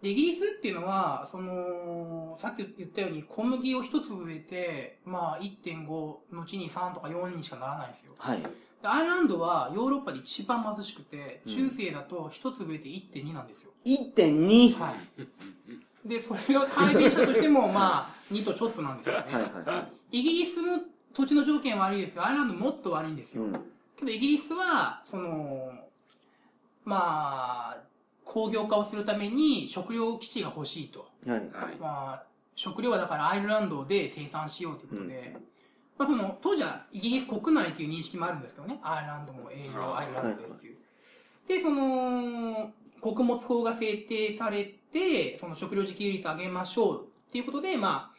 [0.01, 5.85] で、イギリスっていうのは、その、さっき言ったように小麦を一粒植えて、まあ1.5、
[6.31, 8.13] 後に3とか4にしかならないんですよ。
[8.17, 8.41] はい。
[8.81, 13.71] でアイルランドはヨーロッパで一番貧しくて、うん中世だと一粒植えて1.2なんですよ。
[13.85, 14.73] 1.2。
[14.73, 14.93] は
[16.05, 16.07] い。
[16.07, 19.33] で、それが改変したとしても、まあ、2とちょっとなんですよね。
[19.33, 20.79] はいはいはイギリスの
[21.13, 23.37] 土地の条件悪いですけど、アイルランドもっと悪いんですい。
[23.37, 23.43] よ。
[23.43, 23.53] うん。
[23.97, 25.71] けどイギリスは、その、
[26.83, 27.83] まあ、
[28.25, 31.07] 工業化をするために食料基地が欲しいと。
[31.27, 31.39] はい。
[31.39, 31.49] はい。
[31.79, 32.23] まあ、
[32.55, 35.35] 食料はだからアイルランドで生産しようということで、
[35.97, 40.77] まあその、当時はイギリス国内という認識もあるんですけどね、アイルランドも英語、アイルランドでっていう。
[41.47, 48.17] で、その、穀物法が制定されて、その食料自給率上げましょうっていうことで、まあ、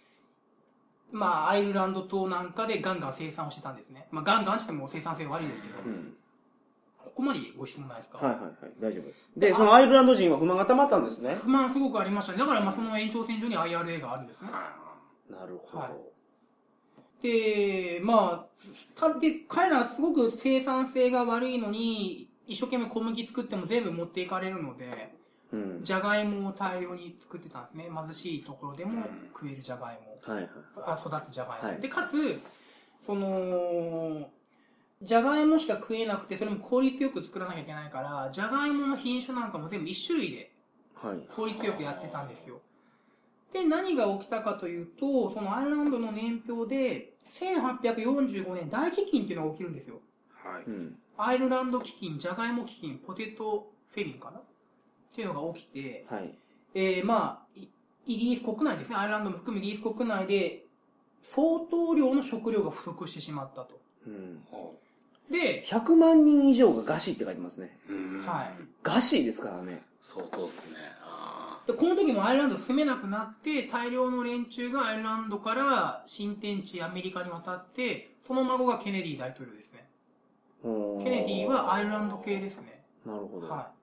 [1.12, 4.06] まあ、アイルランド島なんかでガンガン生産をしてたんですね。
[4.10, 6.16] まあ、ガンガンって言っても生産性悪いですけど、うん。
[6.98, 8.18] ここまでご質問ないですか？
[8.18, 8.54] はいはいはい。
[8.80, 9.30] 大丈夫です。
[9.36, 11.34] で、そのアイルランド人は不満が溜まったんですね。
[11.34, 12.38] 不満すごくありましたね。
[12.38, 14.50] だから、まあ、その延長線上に IRA があるんですね。
[15.30, 16.11] なるほはいど。
[17.22, 25.14] で、まあ、たで、彼らすごく生産性が悪いのに、一生懸命小麦作っても全部持っていかれるので、
[25.52, 25.80] うん。
[25.84, 27.88] じゃがいもを大量に作ってたんですね。
[27.94, 30.18] 貧しいところでも食えるじゃがいも。
[30.22, 30.50] はいはい。
[30.76, 31.68] あ育つじゃがいも。
[31.68, 32.40] はいで、かつ、
[33.00, 34.28] その、
[35.02, 40.52] じゃがいもしか食えなくて、それも効率よく作らなきゃいけないから、じゃがいもの品種なんかも全部一種類で
[40.94, 41.20] はい。
[41.34, 42.60] 効率よくやってたんですよ。
[43.52, 50.00] で、何が起きたかというと、そのアイルランドの年表で、1845年大飢饉っていうのが起きるんですよ。
[50.34, 50.64] はい。
[50.64, 50.96] うん。
[51.16, 54.38] アイルランド飢饉、じゃがいも飢饉、ポテトフェミンかな？
[54.38, 54.42] っ
[55.14, 56.34] ていうのが起きて、はい。
[56.74, 57.68] えー、まあ、い
[58.06, 60.64] イギリス国内ですね、アイルランドも含めイギリス国内で、
[61.20, 63.80] 相当量の食料が不足してしまったと。
[64.06, 64.42] うん。
[64.50, 64.74] ほ
[65.30, 67.76] で、100万人以上が餓死って書いてますね。
[67.88, 69.82] ううんはい餓死ですからね。
[70.00, 70.76] 相当ですね。
[71.64, 79.88] あでこの時もアイルランド住めなくなって、大量の連中がアイルランドから新天地アメリカに渡って、その孫がケネディ大統領ですね。
[81.02, 82.82] ケネディはアイルランド系ですね。
[83.04, 83.48] なるほど。
[83.48, 83.82] はい。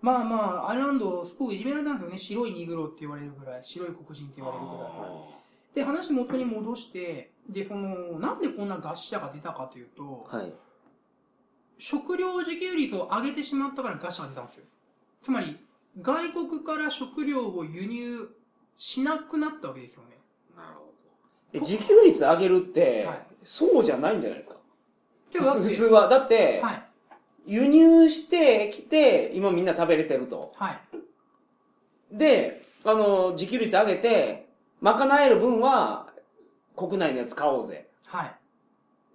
[0.00, 2.18] まあまあ、アイルランド、すごくいじめられたんですよね。
[2.18, 4.84] 白いニグロって言われるぐらい、白い黒人ってー言われるぐらい。
[4.84, 5.36] あ
[5.74, 10.52] で、話元に戻して、で、その、なんでこんな餓死者が出たかというと、はい。
[11.78, 14.64] 食料自給率を上げてしまったから餓死が出たんですよ。
[15.22, 15.58] つまり、
[16.00, 18.28] 外国から食料を輸入
[18.76, 20.18] しなくなったわけですよね。
[20.54, 20.92] ーなるほ
[21.52, 24.56] え自給率上げるって、はいそうじゃないんじゃないですか？
[25.32, 26.08] 普通は。
[26.08, 26.82] だって、はい。
[27.46, 30.52] 輸入してきて、今みんな食べれてると。
[30.56, 30.80] はい。
[32.10, 34.48] で、あの、自給率上げて、
[34.80, 36.08] 賄える分は、
[36.74, 37.88] 国内のやつ買おうぜ。
[38.08, 38.26] は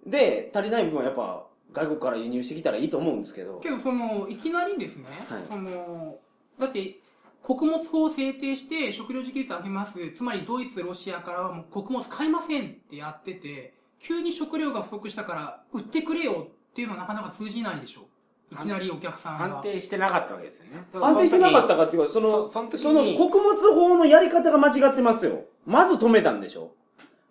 [0.06, 0.10] い。
[0.10, 3.58] で、足りない分はやっぱ、外国から輸入してきたらいいと思うんですけど。
[3.58, 6.18] けど、その、いきなりですね、はいその、
[6.62, 6.98] だって、
[7.42, 10.12] 穀物法を制定して食料自給率上げます。
[10.12, 18.02] つまりドイツ、ロシアからはもう穀物買いませんってやってて、急に食料が不足したから売ってくれよっていうのはなかなか通じないでしょ。
[18.52, 19.48] いきなりお客さんど。
[19.48, 19.56] が。
[19.56, 20.84] 安定してなかったわけですよね。
[20.84, 25.44] そ安定してなかったかかっていうか、その、そその時にその穀物法のやり方が間違ってますよ。
[25.66, 26.72] まず止めたんでしょ。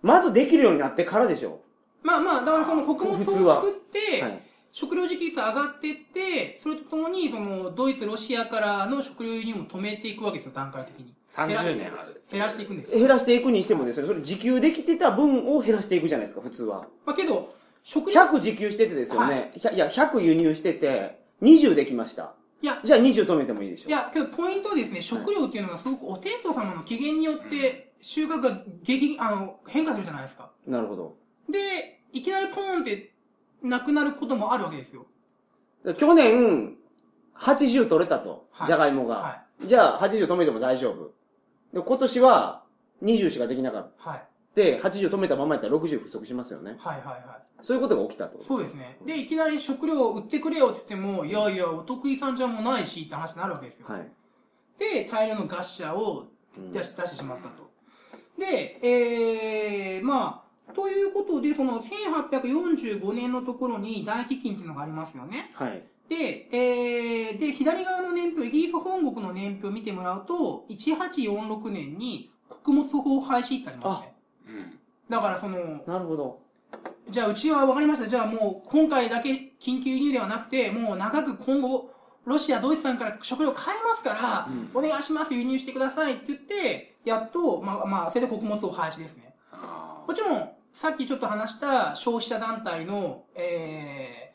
[0.02, 1.62] まずできるようになってからでしょ。
[2.04, 4.42] まあまあ、だからその穀物法を作って、はい。
[4.74, 11.14] 食料自給率上がってって、それとともに、その、ドイツ、ロシアからの食料輸入も止めていくわけですよ、段階的に。
[11.28, 13.00] 30年あるんですね減らしていくんですよ。
[13.00, 16.88] 減らしていくにしてもですね、それ自給できてた分を減らしていくじゃないですか、普通は。
[17.06, 17.54] まあけど、
[17.84, 19.52] 食料、100自給しててですよね。
[19.56, 22.34] ひゃいや、100輸入してて、20できました。
[22.62, 23.90] いや、じゃあ20止めてもいいでしょ。
[23.90, 30.52] いや、けどポイントはですね、食料っていうのがすごくお天道様の機嫌によって収穫が激、あの、変化するじゃないですか。
[30.68, 31.18] なるほど。
[31.50, 33.11] で、いきなりポーンって
[33.62, 35.06] なくなることもあるわけですよ。
[35.98, 36.76] 去年、
[37.36, 38.66] 80取れたとは。
[38.66, 39.16] いじゃがいもが。
[39.16, 41.12] はじゃあ80止めても大丈夫。
[41.74, 42.64] で、今年は
[43.04, 43.92] 20しかできなかっい。
[43.98, 44.20] はい。
[44.20, 44.62] た。
[44.62, 46.76] で、80止めたままやったら60不足しますよね。
[46.80, 48.28] はいはいはそういうことが起きた。
[48.28, 48.98] とそうですね。
[49.06, 53.88] で、いきなり食料を売ってくれよって言っても、いやいや、お得意さんじゃもうないしって話になるわけですよ。
[53.88, 54.12] はい。
[54.80, 57.72] で、大量の餓死者をうん出し出してしまったと。
[58.38, 60.41] で、えー、まあ、
[60.74, 65.52] ということで、その1845年のところに大飢饉っていうのがありますよね。
[65.54, 65.84] はい。
[66.10, 74.14] で、えー、で、左側の年表、イギリス本国の年表を見てもらうと、1846年に穀物法廃止ってありますね。
[74.48, 74.80] うん。
[75.10, 75.58] だからその、
[75.88, 76.40] なるほど。
[77.10, 78.10] じゃあうちは分かりました。
[78.10, 81.94] じゃあもう今回だけ緊急輸入ではなくて、もう長く今後、
[82.26, 89.34] ロシア、ドイツさんから食料買えますから、お願いします、輸入してくださいって言って、やっと、まあまあ、それで穀物法廃止ですね。
[89.52, 94.34] あもちろん、さっきちょっと話した消費者団体の、え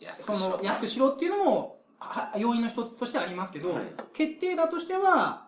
[0.00, 3.84] ー、その、安くしろっていうのも、は要因の一つとしてありますけど、はい。
[4.12, 5.46] 決定打としては、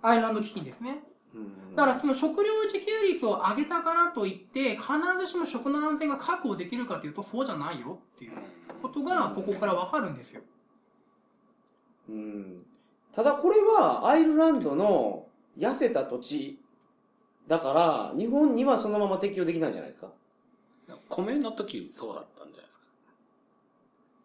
[0.00, 1.02] アイルランド基金ですね。
[1.34, 1.74] うん。
[1.74, 4.88] だから、その食料自給率を上げたからといって、必
[5.20, 8.32] ずしも食の安全が確保できるかというと、そうじゃないよっていう
[8.82, 10.42] ことが、ここからわかるんですよ。
[12.08, 12.66] うん。
[13.12, 16.61] ただこれはアイルランドの痩せた土地
[17.48, 20.08] だから日本にはそのまま適用できないんじゃないですか
[21.08, 22.84] 米の時そうだったんじゃないですか。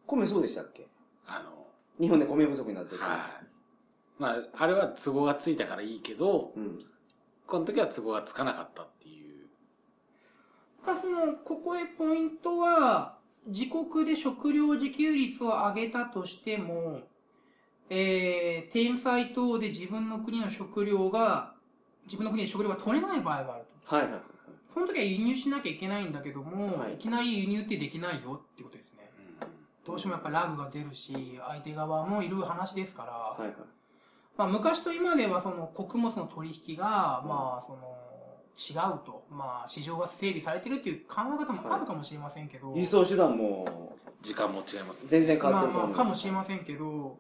[0.06, 0.88] 米そうでしたっけ？
[1.25, 1.67] あの、
[1.99, 3.19] 日本で米不足になった時はい。
[4.19, 6.77] まあ、あれは都合がついたからいいけど、うん
[7.45, 9.47] この時は都合がつかなかったっていう。
[10.86, 16.99] まあ、その、ここへポイントは、自国で食料自給率を上げたとしても、
[17.89, 21.53] えー、天災等で自分の国の食料が、
[22.07, 23.95] 自分の国で食料が取れない場合があると。
[23.95, 24.21] はいはい
[24.73, 29.09] その時は輸入しなきゃいけないんだけども、はいい、きなり輸入ってできないよってことですね。
[29.83, 33.55] どうしてもやっぱラグが出るし、相手側もいる話ですから、はいはい
[34.37, 37.97] まあ、昔と今ではその穀物の取引が、まあ、その、
[38.57, 39.25] 違うと。
[39.31, 45.09] まあ、市場が整備されてるっていう考え方もあるかもしれませんけど、輸送手段も時間も違いますね。
[45.09, 47.17] 全然変わまあまあ、ってると思うんですかもしれませんけど、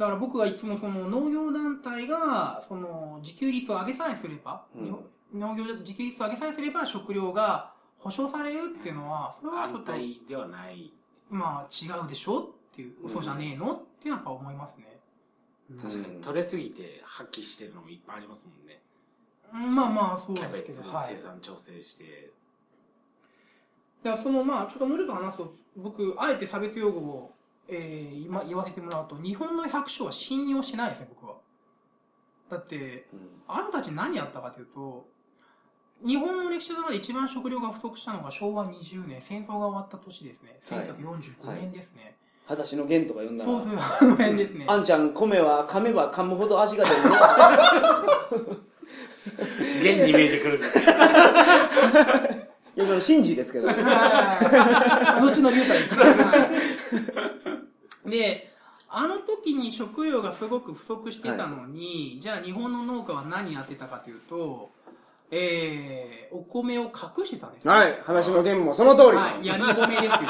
[0.00, 4.96] だから僕がいつもその農業団体が、その、自給率を上げさえすれば、うん
[5.38, 10.90] 農業自給率を上げさえすれば食料が保障されるっていうのは、それはちょ安っと、泰ではない。
[11.28, 14.98] まあ違うでしょっていう、嘘じゃねえのってやっぱ思いますね。
[15.80, 18.80] 確かに、取れすぎて発揮してるのもいっぱいありますもんね。
[19.52, 21.18] うんまあまあそうですけど、はい生。
[21.18, 22.30] 産調整して。
[24.02, 27.34] だからそのまあちょっともうちょっと話すと僕あえて差別用語を、
[27.70, 31.36] えー、今言わせてもらうと日本の百姓は信用してないですね僕は。
[32.50, 33.06] だって
[33.46, 35.06] あのたち何やったかというと
[36.04, 40.58] 日本の歴史の中で一番食料が不足したのが昭和20年戦争が終わった年ですね。
[40.68, 40.86] はい。
[40.86, 44.64] 1945年ですね、裸足の弦とか呼んだらそうそうあの辺ですね。
[44.66, 46.96] あんちゃん米は噛めば噛むほど味が出る。
[49.80, 50.58] 現に見えてくる。
[50.58, 50.66] んだ。
[52.76, 53.68] いやこれ真珠ですけど。
[53.68, 53.76] はい。
[55.20, 57.49] 後の流体です
[58.10, 58.50] で
[58.92, 64.70] あの時に食料がすごく不足してたのに、じゃあ日本の農家は何やってたかというと、
[65.30, 67.64] えー、お米を隠してたんです。
[67.64, 67.72] よ。
[67.72, 68.00] はい。
[68.02, 70.28] 話の弦もその通り、はい、闇米ですよね。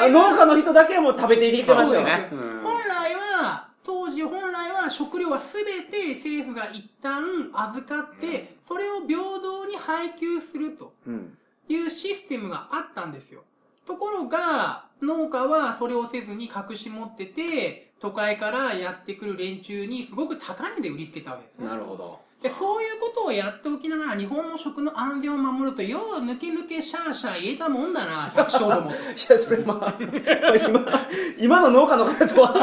[0.00, 2.28] あ 農家の人だけも食べていってましたよね。
[2.30, 11.36] 本来は、当時本来は食料は全て政府が一旦預かって、それを平等に配給するとうん。
[11.68, 13.44] いうシステムがあったんですよ。
[13.88, 21.66] ところが、農家はそれをせずに隠し持ってて、都会からやってくる連中にすごく高値で売りつけたわけですね。
[21.66, 22.20] なるほど。
[22.42, 28.94] で、そういうことをやっておきながら日本の食の安全を守ると、よう抜け抜けシャーシャー言えたもんだな、百姓どもと。
[28.96, 28.98] い
[29.28, 31.00] やそれまあ今
[31.38, 32.54] 今の農家の方とは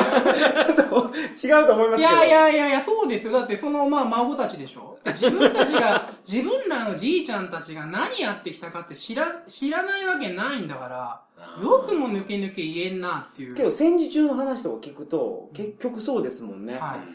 [0.66, 1.12] ちょっと
[1.48, 3.34] 違うと思いますけどいやいやいやいや、そうですよ。
[3.34, 4.98] だってその、まあ、孫たちでしょ。
[5.06, 11.22] 自分たちが、 自分らのじいちゃんたちが何やってきたかって知ら、知らないわけないんだから、
[11.62, 13.56] よくも抜け抜け言えんなっていう。
[13.56, 17.15] けど戦時中の話とか聞くと結局そうですもんね、はい。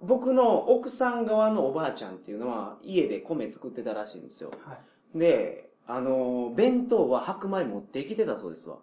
[0.00, 4.52] 僕の奥さん側のおばあちゃんっていうのは家で米作ってたらしいんですよ。
[4.64, 4.78] は
[5.14, 5.18] い。
[5.18, 8.76] であの弁当は白米持ってきてたそうですわ。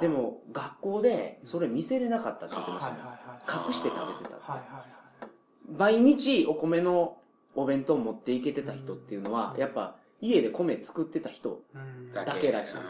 [0.00, 2.98] でも学校でそれ見せれなかったって言ってましたね。
[3.66, 4.38] 隠して食べてた。
[5.76, 7.18] 毎日お米の
[7.54, 12.74] お弁当持っていけてた人っていうのはやっぱ家で米作ってた人うんだけらしい。
[12.74, 12.82] うん。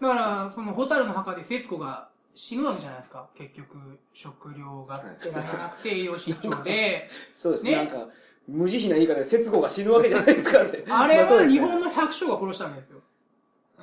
[0.00, 3.28] だから、その、ホタルの墓で節子が死ぬわけじゃないですか。
[3.34, 7.08] 結局、食料が得られなくて栄養失調で。
[7.32, 8.08] そうですねねなんか
[8.46, 13.00] 無慈悲な言い方で節子が死ぬわけじゃないですかって あれは日本の百姓が殺したんですよ。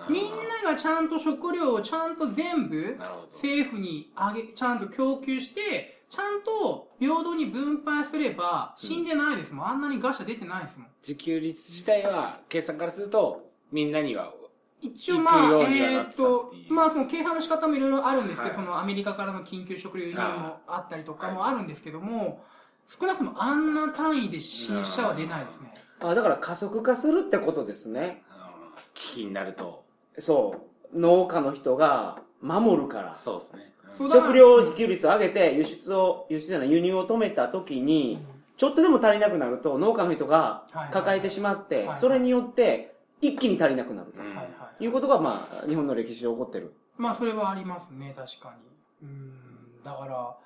[0.10, 0.32] みん
[0.64, 2.98] ながちゃんと食料をちゃんと全部。
[3.34, 9.68] 政府にあげ、ちゃんと供給して、ちゃんと平等に分配すれば死んでないですもん。
[9.68, 10.88] あんなに餓死出てないですもん。
[11.02, 14.34] 自給率自体は、計算からすると、みんなには、
[14.82, 15.36] 一応まあ、
[15.70, 18.66] えーっとう、まあその計算の仕方もいろいろあるんですけど、はい。
[18.66, 22.44] そのアメリカからの緊急食料輸入もあったりとかもはあるんですけども、
[22.88, 25.72] 少なくともあんな単位で死者は出ないですね。
[26.00, 28.24] あだから加速化するってことですね。
[28.94, 29.86] 危機になると、
[30.18, 31.00] そう。
[31.00, 33.16] 農家の人が守るから。
[33.16, 33.72] そうですね。
[33.98, 38.26] そうだから食料自給率を上げて輸出を輸出じゃない輸入を止めた時に
[38.58, 44.22] ちょっとでも足りなくなると農家の人が抱えてしまってそれによって一気に足りなくなると。
[44.22, 44.46] うんはい。
[44.46, 44.61] はい。
[44.82, 46.74] いうことがまあ日本の歴史で起こってる。
[46.98, 48.56] まあそれはありますね、確か
[49.02, 49.08] に。
[49.08, 49.84] うん。
[49.84, 50.38] だから、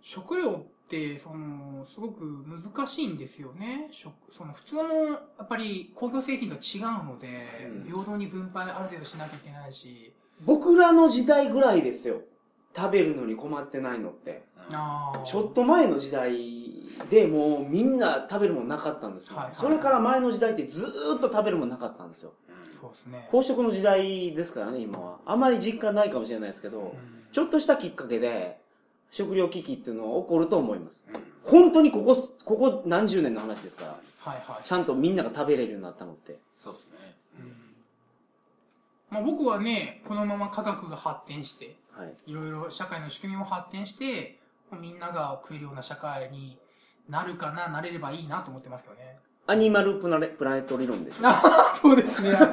[0.00, 3.88] 食料って、その、すごく難しいんですよね。
[3.90, 7.84] 食その普通の、やっぱり工業製品と違うので、うん。
[7.84, 10.12] 平等に分配ある程度しなきゃいけないし、
[10.44, 12.22] 僕らの時代ぐらいですよ。
[12.74, 14.46] 食べるのに困ってないのって。
[15.24, 16.32] ちょっと前の時代
[17.10, 19.54] でもうみんな食べるもんなかったんですよ、はいはい。
[19.54, 22.34] それから前の時代ってずーっと食べるもんなかったんですよ
[23.06, 23.28] ね。
[23.30, 28.58] 飽食の時代ですからね今はあまり実感ないかもしれないですけど、うんちょっとしたきっかけで
[29.10, 34.64] 食料危機っていうのは起こると思いますうん本当にここここ何十年の話ですからはいはい。
[34.64, 37.18] ちゃんとみんなが食べれるようになったのってそうですね。
[39.10, 44.38] まあ、僕はね、このまま科学が発展して、はいいろいろ社会の仕組みも発展して、
[44.78, 46.58] みんなが食えるような社会に
[47.08, 49.18] なるかな、なれればいいなと思ってますけどね。
[49.50, 51.40] アニマルプラネプラネット理論でしょあ
[51.80, 52.32] そうですね。
[52.34, 52.46] あ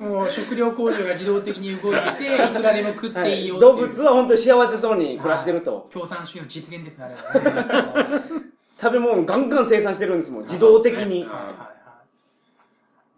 [0.00, 8.42] のもう食料工場が自動的に動いてて、いくらでも食っていいよっていう、動物は本当に幸せそうに暮らしてると、共産主義の実現ですね、あれはね。
[8.78, 11.54] 食べ物ガンガン生産してるんですもん自動的に、はいはいはい。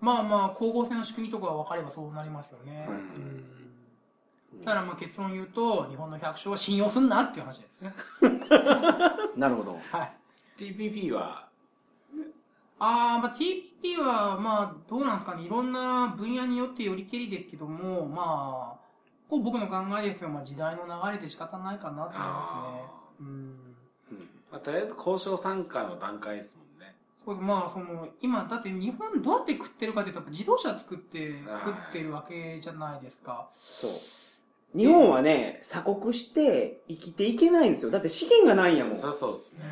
[0.01, 2.87] まあまあ、光合成の仕組みとかが分かればそうなりますよね。
[2.89, 3.45] うんうん
[4.65, 7.83] だからまあ結論言うと、日本の百姓は信用すんなっていう話です。
[9.37, 10.13] なるほどはい。
[10.57, 11.44] TPP は、
[12.85, 15.45] あー、まあ TPP は、まあ、どうなんですかね。
[15.45, 18.85] いろんな分野によってよりけりですけども、まあ、
[19.29, 23.23] こう僕の考えですけど、まあ時代の流れで仕方ないかなと思いますね。
[23.23, 23.55] うん。
[24.53, 26.95] まあ、とりあえず交渉参加の段階ですもんね。
[27.25, 31.33] そうまあ、その、今、だって日本どうやって食ってるかっていうと、自動車作って
[31.65, 33.49] 食ってるわけじゃないですか。
[33.55, 33.91] そう。
[34.77, 37.91] 日本はね、鎖国して生きていけないんですよ。
[37.91, 38.97] だって資源がないんやもん。
[38.97, 39.65] そうそうですね。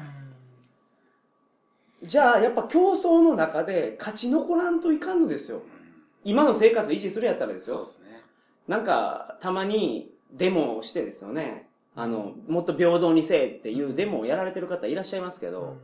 [2.02, 5.62] じゃあ、やっぱ競争の中で勝ち残らんといかんのですよ。
[6.24, 7.76] 今の生活を維持するやったらですよ。
[7.76, 8.22] そうですね。
[8.66, 11.68] なんか、たまにデモをしてですよね。
[11.94, 15.76] あの、もっと平等にせえっていうデモをやられてる方いらっしゃいますけど、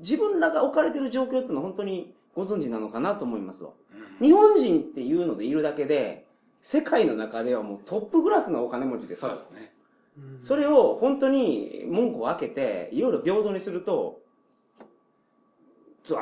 [0.00, 3.70] 自分らが置かれてる状況っていうのは本当にご存知なのかなと思いますわ。
[3.94, 6.26] うん日本人っていうのでいるだけで、
[6.60, 9.42] 世界の中ではもうトップクラスのお金持ちですよそうで。
[9.44, 9.72] すね。
[10.18, 14.19] うんそれを本当に門戸を開けて、いろいろ平等にすると、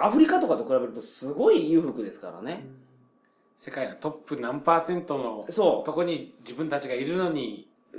[0.00, 2.66] アフリカとかと比べるとすごい裕福ですからね。
[3.56, 7.98] 世界のトップ何パーセントのそとこに自分たちがいるのに、う。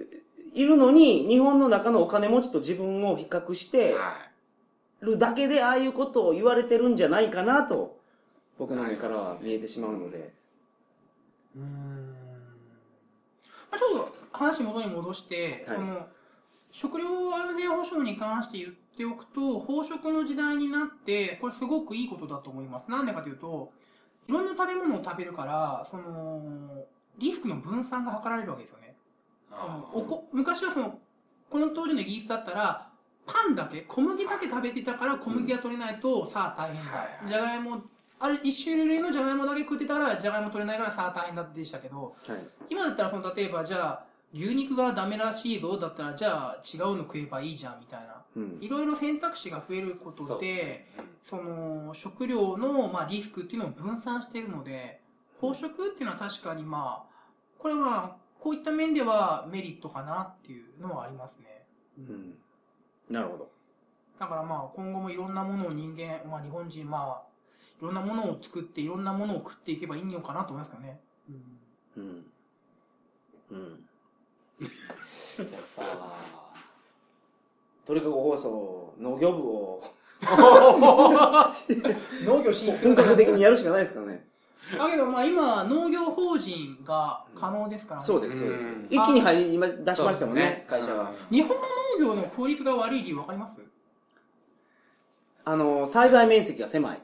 [0.53, 4.17] いるのに、日本の中のお金持ちと自分を比較しては
[5.01, 7.97] るだけで、ああいうことを言われてるんじゃないかなと、
[8.57, 10.33] 僕の目からは見えてしまうので。
[11.55, 12.15] うん
[13.71, 16.07] まあ、ちょっと話元に戻して、はいその
[16.71, 22.89] 食料安全保障に関して言っておくと飽食の時代になってこれすごくいいことだと思います。
[22.89, 23.71] なんでかというと
[24.27, 26.85] いろんな食べ物を食べるからその
[27.17, 28.95] リスクの分散が図られるわけですよね。
[29.93, 30.99] おこ昔はその
[31.49, 32.89] この当時のイギリスだったら
[33.25, 36.91] パンだけ小麦だけ食べてたから小麦が取れないと、さあ大変だ。
[36.91, 37.27] はい。
[37.27, 37.81] じゃがいも
[38.19, 42.37] あれ一種類のじゃがいもだけ食ってたらじゃがいも取れないからさあ大変だってでしたけどはい。
[42.69, 48.57] 今だったらその例えばじゃあ牛肉がダメらしいぞだったらじゃあ違うの食えばいいじゃんみたいなうん。
[48.61, 55.01] いろいろ選択肢が増えることそうでですねその食料のまあリスクっていうのを分散しているので
[55.41, 57.09] 飽食っていうのは確かにまあ
[57.57, 61.65] これはこういった面ではメリットかなっていうのはありますね。
[61.97, 62.33] うん。
[63.09, 63.49] なるほど。
[64.17, 67.29] だからまあ今後もいろんなものを人間、まあ日本人まあ
[67.81, 70.99] いろんなものを作っていろんなものを食っていけばいいのかなと思いますけどね。
[71.97, 72.25] うん。
[73.51, 73.88] うん。
[74.59, 75.83] やっぱ、
[77.85, 79.81] 鳥かご放送、農業部を
[82.23, 84.27] 農業進本格的にやるしかないですかね。
[84.77, 88.05] だけどまあ今農業法人が可能ですからね。
[88.05, 88.87] そうです、そうですうん。
[88.89, 91.11] 一気に入り、今出しましたもんね、そうです会社は。
[91.31, 91.63] 日本の
[91.99, 93.55] 農業の効率が悪い理由わかります？
[95.45, 97.01] あの、栽培面積が狭い。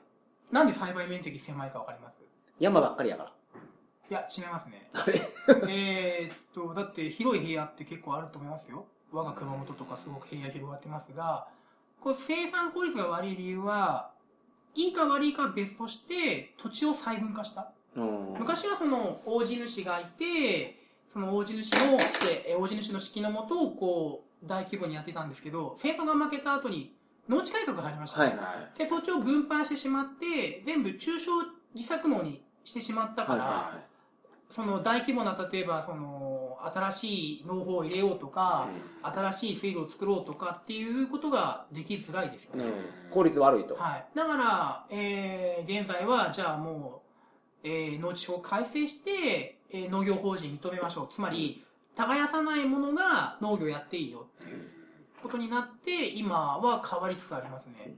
[0.52, 2.22] なんで栽培面積狭いかわかります？
[2.60, 3.32] 山ばっかりやから。
[4.10, 4.90] いや、違いますね。
[5.68, 8.86] えーっと、だって広い部屋って結構あると思いますよ。
[9.12, 11.48] 我が熊本とかすごく平野広がってますが、
[12.02, 14.12] こう生産効率が悪い理由は、
[14.76, 17.72] いいか悪いかは別として土地を細分化した。
[18.38, 21.98] 昔はその大地主がいて、その大地主の、
[22.48, 26.96] え大地主の指揮のもとをこう大規模にやってたんですけど、政府が負けた後に
[27.30, 28.22] 農地改革が入りました。
[28.22, 28.36] はいは
[28.76, 31.32] いで、土地を分配してしまって、全部中小
[31.74, 33.80] 自作農にしてしまったから、は
[34.56, 38.70] その大規模な例えばその新しい農法を入れようとか、
[39.02, 42.64] 新しい水路を作ろうとかっていうことができづらいですよね。
[42.64, 43.16] なるほど。
[43.16, 43.76] 効率悪いと。
[43.76, 44.06] はい。
[44.16, 47.04] だから、えー、現在はじゃあも
[47.66, 51.10] う、えー、農地法を改正して、えー農業法人認めましょう。
[51.14, 51.66] つまり、
[51.98, 54.70] 耕さないものが農業やっていいよっていう
[55.22, 57.94] ことになって、今は変わりつつありますね。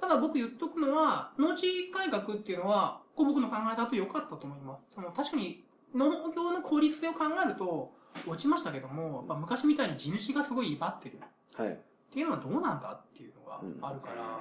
[0.00, 4.94] ただ僕言っとくのは、農地改革っていうのは、僕の考えだと良かったと思います。
[4.96, 5.61] その確かに
[5.94, 7.92] 農業の効率性を考えると
[8.26, 11.18] 落ちましたけども、やっぱ昔みたいに地主がすごい威張ってるっ
[11.56, 11.78] はい。
[12.12, 14.40] ていうのはどうなんだっていうのがあるから、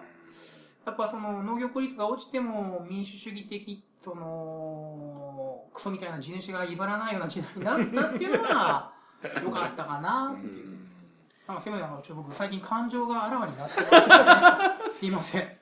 [0.85, 7.53] やっぱその農業効率が落ちても民主主義的、その、クソみたいな地主が威張らないような時代
[7.85, 8.93] になったっていうのは
[9.43, 10.71] 良かったかなっていう。
[11.47, 13.91] なんかすいません、ち僕最近感情があらわになってる、ね、
[14.93, 15.57] すいません。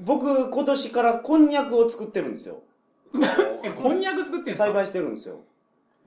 [0.00, 2.62] 僕、今年からこんにゃくを作ってるんですよ。
[3.64, 4.64] え、こんにゃく作ってんすか？
[4.66, 5.40] 栽培してるんですよ。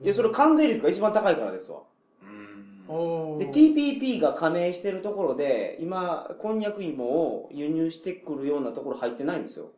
[0.00, 1.80] いや、それ関税率が一番高いからですわ。
[2.22, 9.70] うんで、TPP が加盟してるところで、今、こんにゃく芋を輸入してくるようなところ入ってないんですよ。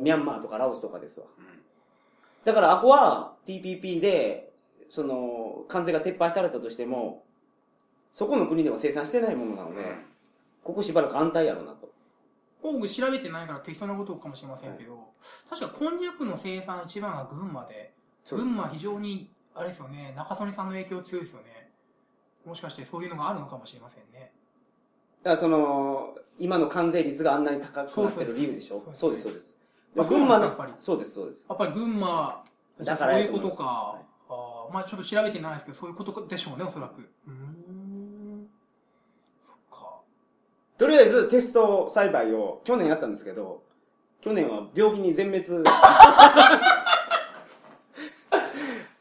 [0.00, 1.26] ミャンマーとかラオスとかですわ。
[2.44, 4.52] だから、あこは TPP で、
[4.88, 7.22] その、関税が撤廃されたとしても、
[8.12, 9.82] そこの国では生産してないものなので、
[10.64, 11.90] ここしばらく安泰やろうなと。
[12.62, 15.12] 僕調べてないから適当なことかもしれませんけど、
[15.48, 17.94] 確かこんにゃくの生産一番は群馬で、
[18.30, 21.70] 群馬は非常に、あれですよね、中曽根さんの影響強いですよね。
[22.44, 24.32] もしかしてそういうのがあるのかもしれませんね。
[25.22, 28.78] だからその、今の関税率があんなに高くなってる理由でしょ？
[28.78, 29.58] そうですそうです、そうです。
[29.98, 31.46] あ群馬のそうなんですかやっぱり、そうです、そうです。
[31.48, 32.44] やっぱり群馬、
[32.78, 34.04] だからそういうことやと思い。
[34.30, 37.00] あーまあちょっと調べてないですけど、そういうことでしょうね、おそらく。
[37.00, 38.48] うーん。
[39.46, 40.00] そっか。
[40.78, 43.62] とりあえずテスト栽培を去年やったんですけど、
[44.20, 45.44] 去年は病気に全滅。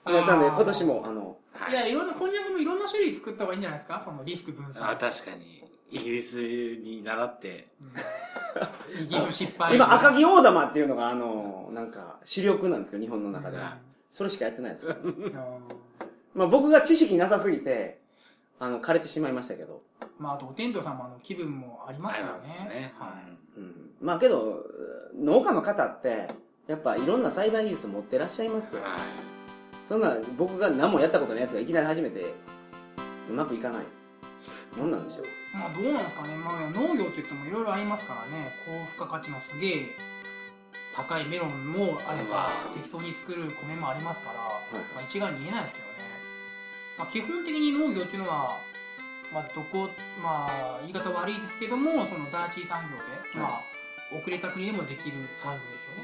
[0.07, 1.37] やったんで、今年も、あの、
[1.69, 1.93] いや、い。
[1.93, 4.01] ろんな、こんにゃくもいろんな種類作った方がいいんじゃないですか？
[4.03, 4.89] そのリスク分散。
[4.89, 5.63] あ確かに。
[5.89, 7.67] イギリスに習って。
[7.81, 7.85] う
[8.99, 9.03] ん。
[9.03, 9.75] イギリスの失敗。
[9.75, 13.77] 今赤城大玉っていうのが、あの、なんか主力なんですけど、日本の中では。
[14.09, 14.95] それしかやってないですよ。
[15.03, 15.33] うん。
[16.33, 17.99] まあ僕が知識なさすぎて、
[18.59, 19.83] あの、枯れてしまいましたけど。
[20.17, 22.93] まあ、あと、お天道様の気分もありますからねね。
[22.97, 23.21] は
[23.57, 23.91] うん。
[24.01, 24.63] まあけど、
[25.15, 26.27] 農家の方って、
[26.67, 28.81] やっぱいろんな栽培技術持ってらっしゃいますよ。
[28.81, 28.97] は
[29.85, 32.25] そんな僕が何もやったことないやつがいきなり始めて、
[33.29, 33.83] うまくいかない。
[34.77, 35.25] 何なんでしょう？
[35.25, 35.29] い。
[35.53, 36.35] まあ、どうなんですかね。
[36.35, 38.51] まあ、農業って言ってもいろいろありますからね。
[38.65, 39.85] 高付加価値のすげえ
[40.95, 44.37] 高いメロンもあれば、適当に作る米もありますから、い
[44.93, 45.86] まあ、一概に言えないですけどね。
[46.97, 48.59] まあ、基本的に農業っていうのは、
[49.33, 49.89] まあ、どこ、
[50.21, 52.97] まあ、言い方悪いですけども、その第一産業
[53.33, 56.03] で、まあ、遅れた国でもできる産業ですよね。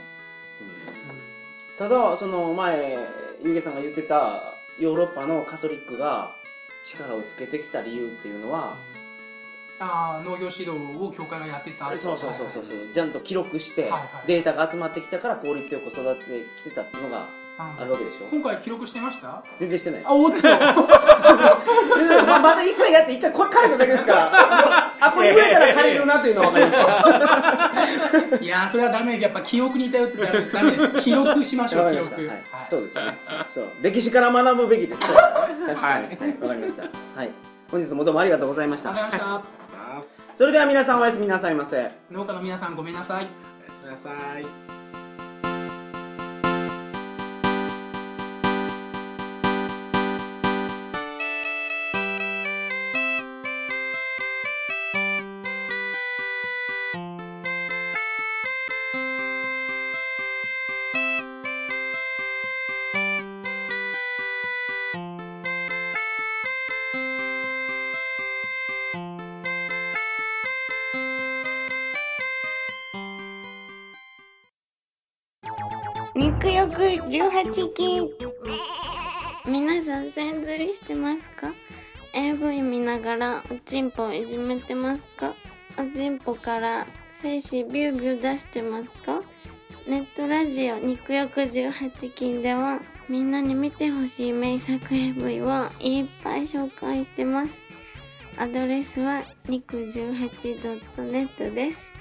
[1.09, 1.77] うん。
[1.77, 3.07] ただ、その前、
[3.43, 6.35] ゆうげさんが言ってたヨーロッパのカソリックが
[6.85, 8.77] 力をつけてきた理由っていうのは、
[9.79, 11.85] ああ農業指導を教会がやってた。
[11.97, 12.65] そうそうそうそう。
[12.65, 13.91] そうはいはいちゃんと記録して
[14.27, 18.25] データが集まってきたから効率よく育ってきてたっていうのがうんあるわけでしょ？
[18.31, 19.43] 今回記録してました？
[19.57, 19.99] 全然してない。
[19.99, 20.37] ですあおっと。
[22.25, 24.31] ままだ一回やって一回これ枯れただけですから。
[24.99, 28.37] あこれ触れたら枯れるなっていうのは分かりました。
[28.43, 32.13] いやーそれはダメですやっぱ記憶に頼ってたらダメです記録しましょう記録。
[32.15, 32.27] はい。
[32.27, 32.37] はい。
[32.67, 33.17] そうですね。
[33.49, 33.65] そう。
[33.81, 35.01] 歴史から学ぶべきです。
[35.05, 35.21] そうです
[35.67, 36.03] ね確かに。
[36.05, 36.37] はい。
[36.41, 36.83] わかりました。
[36.83, 37.29] はい。
[37.71, 38.89] 本日もどうもありがとうございました。
[38.91, 41.83] ありがとうございましいますそれでは皆さんおやすみなさいませ。
[41.83, 43.17] た農家の皆さんごめんなさい。
[43.17, 43.27] おや
[43.69, 44.45] すみなさい
[77.09, 78.09] 18禁
[79.45, 81.51] 皆さん線釣りしてますか
[82.13, 85.33] ？AV 見ながらおちんぽいじめてますか？
[85.77, 89.21] おちんぽから精子ビュービュー出してますか？
[89.87, 92.79] ネットラジオ肉欲18禁では
[93.09, 97.63] みんなに見てほしい名作 AV をいっぱい紹介してます。
[98.37, 101.91] アドレスは肉 18.net です。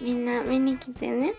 [0.00, 1.32] みんな見に来てね。